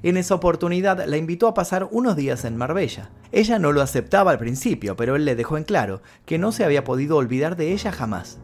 En 0.01 0.17
esa 0.17 0.33
oportunidad 0.33 1.05
la 1.05 1.17
invitó 1.17 1.47
a 1.47 1.53
pasar 1.53 1.87
unos 1.91 2.15
días 2.15 2.45
en 2.45 2.57
Marbella. 2.57 3.11
Ella 3.31 3.59
no 3.59 3.73
lo 3.73 3.83
aceptaba 3.83 4.31
al 4.31 4.39
principio, 4.39 4.95
pero 4.95 5.15
él 5.15 5.23
le 5.23 5.35
dejó 5.35 5.59
en 5.59 5.65
claro 5.65 6.01
que 6.25 6.39
no 6.39 6.51
se 6.51 6.65
había 6.65 6.83
podido 6.83 7.17
olvidar 7.17 7.57
de 7.57 7.73
ella 7.73 7.91
jamás. 7.91 8.39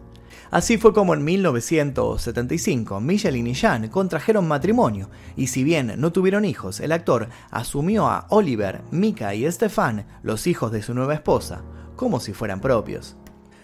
Así 0.51 0.77
fue 0.77 0.93
como 0.93 1.13
en 1.13 1.23
1975 1.23 2.99
Michelin 2.99 3.47
y 3.47 3.53
Jean 3.53 3.87
contrajeron 3.87 4.49
matrimonio, 4.49 5.09
y 5.37 5.47
si 5.47 5.63
bien 5.63 5.93
no 5.97 6.11
tuvieron 6.11 6.43
hijos, 6.43 6.81
el 6.81 6.91
actor 6.91 7.29
asumió 7.51 8.07
a 8.07 8.27
Oliver, 8.29 8.81
Mika 8.91 9.33
y 9.33 9.49
Stefan, 9.49 10.05
los 10.23 10.47
hijos 10.47 10.73
de 10.73 10.83
su 10.83 10.93
nueva 10.93 11.13
esposa, 11.13 11.63
como 11.95 12.19
si 12.19 12.33
fueran 12.33 12.59
propios. 12.59 13.15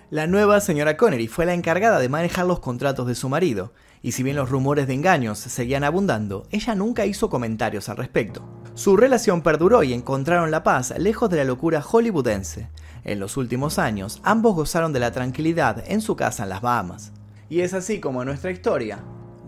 La 0.10 0.28
nueva 0.28 0.62
señora 0.62 0.96
Connery 0.96 1.28
fue 1.28 1.46
la 1.46 1.54
encargada 1.54 2.00
de 2.00 2.08
manejar 2.08 2.46
los 2.46 2.62
contratos 2.62 3.06
de 3.06 3.16
su 3.16 3.28
marido, 3.28 3.74
y 4.02 4.14
si 4.14 4.24
bien 4.24 4.38
los 4.38 4.50
rumores 4.50 4.88
de 4.88 4.94
engaños 4.94 5.40
seguían 5.40 5.84
abundando, 5.84 6.48
ella 6.52 6.74
nunca 6.74 7.06
hizo 7.06 7.30
comentarios 7.30 7.90
al 7.90 7.98
respecto. 7.98 8.48
Su 8.76 8.96
relación 8.96 9.42
perduró 9.42 9.84
y 9.84 9.92
encontraron 9.92 10.52
la 10.52 10.64
paz 10.64 10.94
lejos 10.98 11.30
de 11.30 11.38
la 11.38 11.44
locura 11.44 11.82
hollywoodense, 11.82 12.70
en 13.08 13.20
los 13.20 13.38
últimos 13.38 13.80
años, 13.80 14.22
ambos 14.24 14.56
gozaron 14.56 14.94
de 14.94 15.00
la 15.00 15.12
tranquilidad 15.12 15.84
en 15.88 16.02
su 16.02 16.16
casa 16.16 16.44
en 16.44 16.50
las 16.50 16.62
Bahamas. 16.62 17.14
Y 17.50 17.62
es 17.62 17.74
así 17.74 18.00
como 18.00 18.24
nuestra 18.24 18.52
historia 18.52 19.00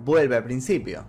vuelve 0.04 0.36
al 0.38 0.44
principio. 0.44 1.04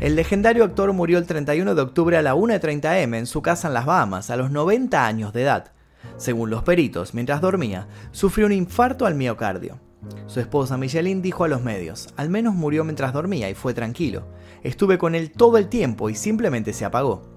El 0.00 0.16
legendario 0.16 0.64
actor 0.64 0.92
murió 0.92 1.18
el 1.18 1.26
31 1.26 1.76
de 1.76 1.80
octubre 1.80 2.16
a 2.16 2.22
la 2.22 2.34
1.30 2.34 3.02
m 3.02 3.18
en 3.18 3.26
su 3.26 3.40
casa 3.40 3.68
en 3.68 3.74
las 3.74 3.86
Bahamas, 3.86 4.30
a 4.30 4.36
los 4.36 4.50
90 4.50 5.06
años 5.06 5.32
de 5.32 5.42
edad. 5.42 5.72
Según 6.16 6.50
los 6.50 6.64
peritos, 6.64 7.14
mientras 7.14 7.40
dormía, 7.40 7.86
sufrió 8.10 8.46
un 8.46 8.52
infarto 8.52 9.06
al 9.06 9.14
miocardio. 9.14 9.78
Su 10.26 10.40
esposa 10.40 10.76
Micheline 10.76 11.22
dijo 11.22 11.44
a 11.44 11.48
los 11.48 11.62
medios, 11.62 12.12
al 12.16 12.28
menos 12.28 12.54
murió 12.54 12.82
mientras 12.82 13.12
dormía 13.12 13.48
y 13.48 13.54
fue 13.54 13.74
tranquilo. 13.74 14.26
Estuve 14.64 14.98
con 14.98 15.14
él 15.14 15.30
todo 15.30 15.56
el 15.58 15.68
tiempo 15.68 16.10
y 16.10 16.16
simplemente 16.16 16.72
se 16.72 16.84
apagó. 16.84 17.31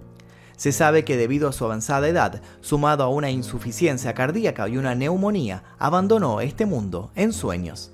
Se 0.57 0.71
sabe 0.71 1.03
que 1.03 1.17
debido 1.17 1.49
a 1.49 1.53
su 1.53 1.65
avanzada 1.65 2.07
edad, 2.07 2.41
sumado 2.61 3.03
a 3.03 3.09
una 3.09 3.29
insuficiencia 3.29 4.13
cardíaca 4.13 4.67
y 4.69 4.77
una 4.77 4.95
neumonía, 4.95 5.63
abandonó 5.79 6.41
este 6.41 6.65
mundo 6.65 7.11
en 7.15 7.33
sueños. 7.33 7.91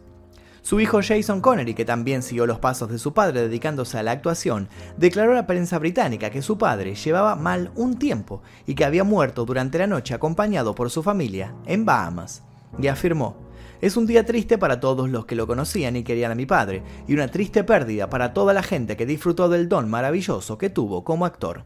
Su 0.64 0.80
hijo 0.80 1.00
Jason 1.02 1.42
Connery, 1.42 1.74
que 1.74 1.86
también 1.86 2.22
siguió 2.22 2.46
los 2.46 2.60
pasos 2.60 2.90
de 2.90 3.00
su 3.00 3.14
padre 3.14 3.42
dedicándose 3.42 3.98
a 3.98 4.04
la 4.04 4.12
actuación, 4.12 4.70
declaró 4.96 5.32
a 5.32 5.36
la 5.36 5.48
prensa 5.48 5.80
británica 5.80 6.30
que 6.30 6.44
su 6.44 6.60
padre 6.60 6.94
llevaba 6.94 7.36
mal 7.36 7.72
un 7.76 7.98
tiempo 7.98 8.44
y 8.68 8.76
que 8.76 8.86
había 8.86 9.04
muerto 9.04 9.44
durante 9.44 9.80
la 9.80 9.88
noche 9.88 10.14
acompañado 10.14 10.76
por 10.76 10.92
su 10.92 11.02
familia 11.02 11.56
en 11.66 11.84
Bahamas. 11.84 12.44
Y 12.80 12.88
afirmó, 12.88 13.38
es 13.82 13.98
un 13.98 14.06
día 14.06 14.24
triste 14.24 14.60
para 14.60 14.80
todos 14.80 15.10
los 15.10 15.26
que 15.26 15.36
lo 15.36 15.48
conocían 15.48 15.96
y 15.96 16.04
querían 16.04 16.32
a 16.32 16.36
mi 16.36 16.46
padre, 16.46 16.84
y 17.08 17.16
una 17.16 17.28
triste 17.30 17.64
pérdida 17.64 18.12
para 18.12 18.32
toda 18.32 18.54
la 18.54 18.62
gente 18.62 18.96
que 18.96 19.08
disfrutó 19.08 19.50
del 19.50 19.68
don 19.68 19.90
maravilloso 19.90 20.60
que 20.60 20.70
tuvo 20.70 21.04
como 21.04 21.26
actor. 21.26 21.66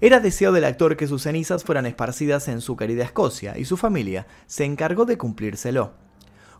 Era 0.00 0.20
deseo 0.20 0.52
del 0.52 0.64
actor 0.64 0.96
que 0.96 1.06
sus 1.06 1.22
cenizas 1.22 1.64
fueran 1.64 1.86
esparcidas 1.86 2.48
en 2.48 2.60
su 2.60 2.76
querida 2.76 3.04
Escocia 3.04 3.56
y 3.56 3.64
su 3.64 3.76
familia 3.76 4.26
se 4.46 4.64
encargó 4.64 5.06
de 5.06 5.16
cumplírselo. 5.16 5.94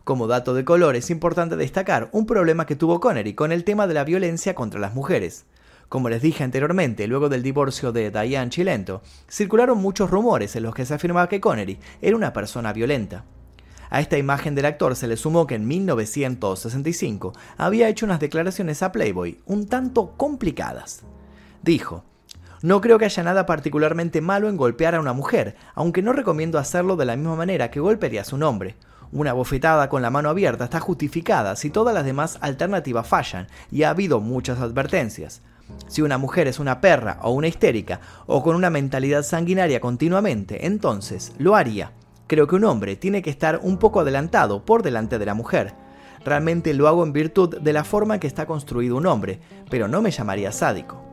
Como 0.03 0.27
dato 0.27 0.53
de 0.53 0.65
color 0.65 0.95
es 0.95 1.09
importante 1.09 1.55
destacar 1.55 2.09
un 2.13 2.25
problema 2.25 2.65
que 2.65 2.75
tuvo 2.75 2.99
Connery 2.99 3.33
con 3.35 3.51
el 3.51 3.63
tema 3.63 3.85
de 3.85 3.93
la 3.93 4.05
violencia 4.05 4.55
contra 4.55 4.79
las 4.79 4.95
mujeres. 4.95 5.45
Como 5.87 6.09
les 6.09 6.21
dije 6.21 6.43
anteriormente, 6.43 7.07
luego 7.07 7.29
del 7.29 7.43
divorcio 7.43 7.91
de 7.91 8.09
Diane 8.09 8.49
Chilento, 8.49 9.01
circularon 9.29 9.77
muchos 9.77 10.09
rumores 10.09 10.55
en 10.55 10.63
los 10.63 10.73
que 10.73 10.85
se 10.85 10.95
afirmaba 10.95 11.29
que 11.29 11.39
Connery 11.39 11.79
era 12.01 12.15
una 12.15 12.33
persona 12.33 12.73
violenta. 12.73 13.23
A 13.89 14.01
esta 14.01 14.17
imagen 14.17 14.55
del 14.55 14.65
actor 14.65 14.95
se 14.95 15.07
le 15.07 15.15
sumó 15.15 15.45
que 15.45 15.55
en 15.55 15.67
1965 15.67 17.33
había 17.57 17.87
hecho 17.87 18.05
unas 18.05 18.19
declaraciones 18.19 18.81
a 18.83 18.91
Playboy 18.91 19.39
un 19.45 19.67
tanto 19.67 20.13
complicadas. 20.17 21.03
Dijo, 21.63 22.03
no 22.61 22.81
creo 22.81 22.97
que 22.97 23.05
haya 23.05 23.23
nada 23.23 23.45
particularmente 23.45 24.21
malo 24.21 24.49
en 24.49 24.57
golpear 24.57 24.95
a 24.95 24.99
una 24.99 25.13
mujer, 25.13 25.55
aunque 25.75 26.01
no 26.01 26.13
recomiendo 26.13 26.57
hacerlo 26.57 26.95
de 26.95 27.05
la 27.05 27.15
misma 27.15 27.35
manera 27.35 27.69
que 27.69 27.79
golpearías 27.79 28.31
a 28.31 28.35
un 28.35 28.43
hombre. 28.43 28.75
Una 29.11 29.33
bofetada 29.33 29.87
con 29.89 30.01
la 30.01 30.09
mano 30.09 30.29
abierta 30.29 30.65
está 30.65 30.79
justificada 30.79 31.55
si 31.55 31.69
todas 31.69 31.93
las 31.93 32.03
demás 32.03 32.37
alternativas 32.41 33.07
fallan, 33.07 33.47
y 33.71 33.83
ha 33.83 33.91
habido 33.91 34.19
muchas 34.19 34.59
advertencias. 34.59 35.41
Si 35.87 36.01
una 36.01 36.17
mujer 36.17 36.47
es 36.47 36.59
una 36.59 36.81
perra 36.81 37.19
o 37.21 37.31
una 37.31 37.47
histérica, 37.47 37.99
o 38.25 38.43
con 38.43 38.55
una 38.55 38.69
mentalidad 38.69 39.23
sanguinaria 39.23 39.79
continuamente, 39.79 40.65
entonces 40.65 41.33
lo 41.37 41.55
haría. 41.55 41.91
Creo 42.27 42.47
que 42.47 42.55
un 42.55 42.65
hombre 42.65 42.95
tiene 42.95 43.21
que 43.21 43.29
estar 43.29 43.59
un 43.63 43.77
poco 43.77 44.01
adelantado 44.01 44.65
por 44.65 44.83
delante 44.83 45.19
de 45.19 45.25
la 45.25 45.33
mujer. 45.33 45.73
Realmente 46.25 46.73
lo 46.73 46.89
hago 46.89 47.03
en 47.03 47.13
virtud 47.13 47.57
de 47.59 47.73
la 47.73 47.85
forma 47.85 48.15
en 48.15 48.19
que 48.19 48.27
está 48.27 48.45
construido 48.45 48.97
un 48.97 49.05
hombre, 49.05 49.39
pero 49.69 49.87
no 49.87 50.01
me 50.01 50.11
llamaría 50.11 50.51
sádico. 50.51 51.06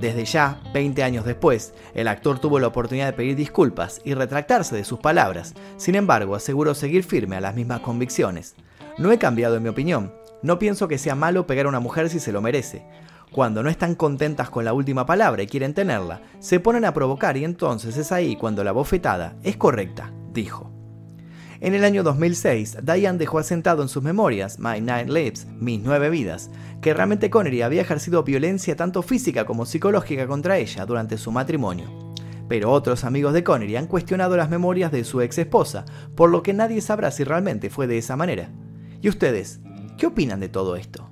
Desde 0.00 0.24
ya, 0.24 0.60
20 0.72 1.02
años 1.02 1.24
después, 1.24 1.74
el 1.94 2.08
actor 2.08 2.38
tuvo 2.38 2.58
la 2.58 2.66
oportunidad 2.66 3.06
de 3.06 3.12
pedir 3.12 3.36
disculpas 3.36 4.00
y 4.04 4.14
retractarse 4.14 4.76
de 4.76 4.84
sus 4.84 4.98
palabras, 4.98 5.54
sin 5.76 5.94
embargo 5.94 6.34
aseguró 6.34 6.74
seguir 6.74 7.04
firme 7.04 7.36
a 7.36 7.40
las 7.40 7.54
mismas 7.54 7.80
convicciones. 7.80 8.54
No 8.98 9.12
he 9.12 9.18
cambiado 9.18 9.56
en 9.56 9.62
mi 9.62 9.68
opinión, 9.68 10.12
no 10.42 10.58
pienso 10.58 10.88
que 10.88 10.98
sea 10.98 11.14
malo 11.14 11.46
pegar 11.46 11.66
a 11.66 11.70
una 11.70 11.80
mujer 11.80 12.10
si 12.10 12.20
se 12.20 12.32
lo 12.32 12.40
merece. 12.40 12.86
Cuando 13.32 13.62
no 13.62 13.68
están 13.68 13.94
contentas 13.94 14.50
con 14.50 14.64
la 14.64 14.72
última 14.72 15.04
palabra 15.04 15.42
y 15.42 15.46
quieren 15.46 15.74
tenerla, 15.74 16.20
se 16.38 16.60
ponen 16.60 16.84
a 16.84 16.94
provocar 16.94 17.36
y 17.36 17.44
entonces 17.44 17.96
es 17.96 18.12
ahí 18.12 18.36
cuando 18.36 18.64
la 18.64 18.72
bofetada 18.72 19.36
es 19.42 19.56
correcta, 19.56 20.12
dijo. 20.32 20.75
En 21.60 21.74
el 21.74 21.84
año 21.84 22.02
2006, 22.02 22.78
Diane 22.82 23.18
dejó 23.18 23.38
asentado 23.38 23.82
en 23.82 23.88
sus 23.88 24.02
memorias, 24.02 24.58
My 24.58 24.80
Nine 24.80 25.06
Lives, 25.06 25.46
Mis 25.58 25.80
Nueve 25.80 26.10
Vidas, 26.10 26.50
que 26.82 26.92
realmente 26.92 27.30
Connery 27.30 27.62
había 27.62 27.80
ejercido 27.80 28.22
violencia 28.24 28.76
tanto 28.76 29.00
física 29.00 29.46
como 29.46 29.64
psicológica 29.64 30.26
contra 30.26 30.58
ella 30.58 30.84
durante 30.84 31.16
su 31.16 31.32
matrimonio. 31.32 32.12
Pero 32.46 32.70
otros 32.70 33.04
amigos 33.04 33.32
de 33.32 33.42
Connery 33.42 33.76
han 33.76 33.86
cuestionado 33.86 34.36
las 34.36 34.50
memorias 34.50 34.92
de 34.92 35.04
su 35.04 35.22
ex 35.22 35.38
esposa, 35.38 35.86
por 36.14 36.30
lo 36.30 36.42
que 36.42 36.52
nadie 36.52 36.82
sabrá 36.82 37.10
si 37.10 37.24
realmente 37.24 37.70
fue 37.70 37.86
de 37.86 37.96
esa 37.96 38.16
manera. 38.16 38.50
¿Y 39.00 39.08
ustedes? 39.08 39.60
¿Qué 39.96 40.06
opinan 40.06 40.40
de 40.40 40.50
todo 40.50 40.76
esto? 40.76 41.10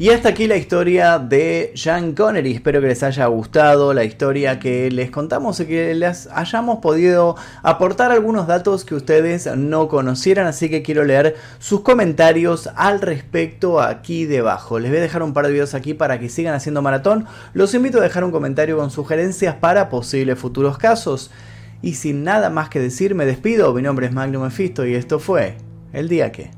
Y 0.00 0.10
hasta 0.10 0.28
aquí 0.28 0.46
la 0.46 0.56
historia 0.56 1.18
de 1.18 1.72
Sean 1.74 2.14
Connery. 2.14 2.52
Espero 2.52 2.80
que 2.80 2.86
les 2.86 3.02
haya 3.02 3.26
gustado 3.26 3.92
la 3.92 4.04
historia 4.04 4.60
que 4.60 4.92
les 4.92 5.10
contamos 5.10 5.58
y 5.58 5.66
que 5.66 5.92
les 5.92 6.28
hayamos 6.28 6.78
podido 6.78 7.34
aportar 7.64 8.12
algunos 8.12 8.46
datos 8.46 8.84
que 8.84 8.94
ustedes 8.94 9.48
no 9.56 9.88
conocieran. 9.88 10.46
Así 10.46 10.70
que 10.70 10.82
quiero 10.82 11.02
leer 11.02 11.34
sus 11.58 11.80
comentarios 11.80 12.70
al 12.76 13.00
respecto 13.00 13.80
aquí 13.80 14.24
debajo. 14.24 14.78
Les 14.78 14.88
voy 14.88 14.98
a 14.98 15.02
dejar 15.02 15.24
un 15.24 15.32
par 15.32 15.46
de 15.46 15.52
videos 15.52 15.74
aquí 15.74 15.94
para 15.94 16.20
que 16.20 16.28
sigan 16.28 16.54
haciendo 16.54 16.80
maratón. 16.80 17.26
Los 17.52 17.74
invito 17.74 17.98
a 17.98 18.02
dejar 18.02 18.22
un 18.22 18.30
comentario 18.30 18.76
con 18.76 18.92
sugerencias 18.92 19.56
para 19.56 19.88
posibles 19.88 20.38
futuros 20.38 20.78
casos. 20.78 21.32
Y 21.82 21.94
sin 21.94 22.22
nada 22.22 22.50
más 22.50 22.68
que 22.68 22.78
decir, 22.78 23.16
me 23.16 23.26
despido. 23.26 23.74
Mi 23.74 23.82
nombre 23.82 24.06
es 24.06 24.12
Magnum 24.12 24.44
Mephisto 24.44 24.86
y 24.86 24.94
esto 24.94 25.18
fue 25.18 25.56
El 25.92 26.08
Día 26.08 26.30
Que. 26.30 26.57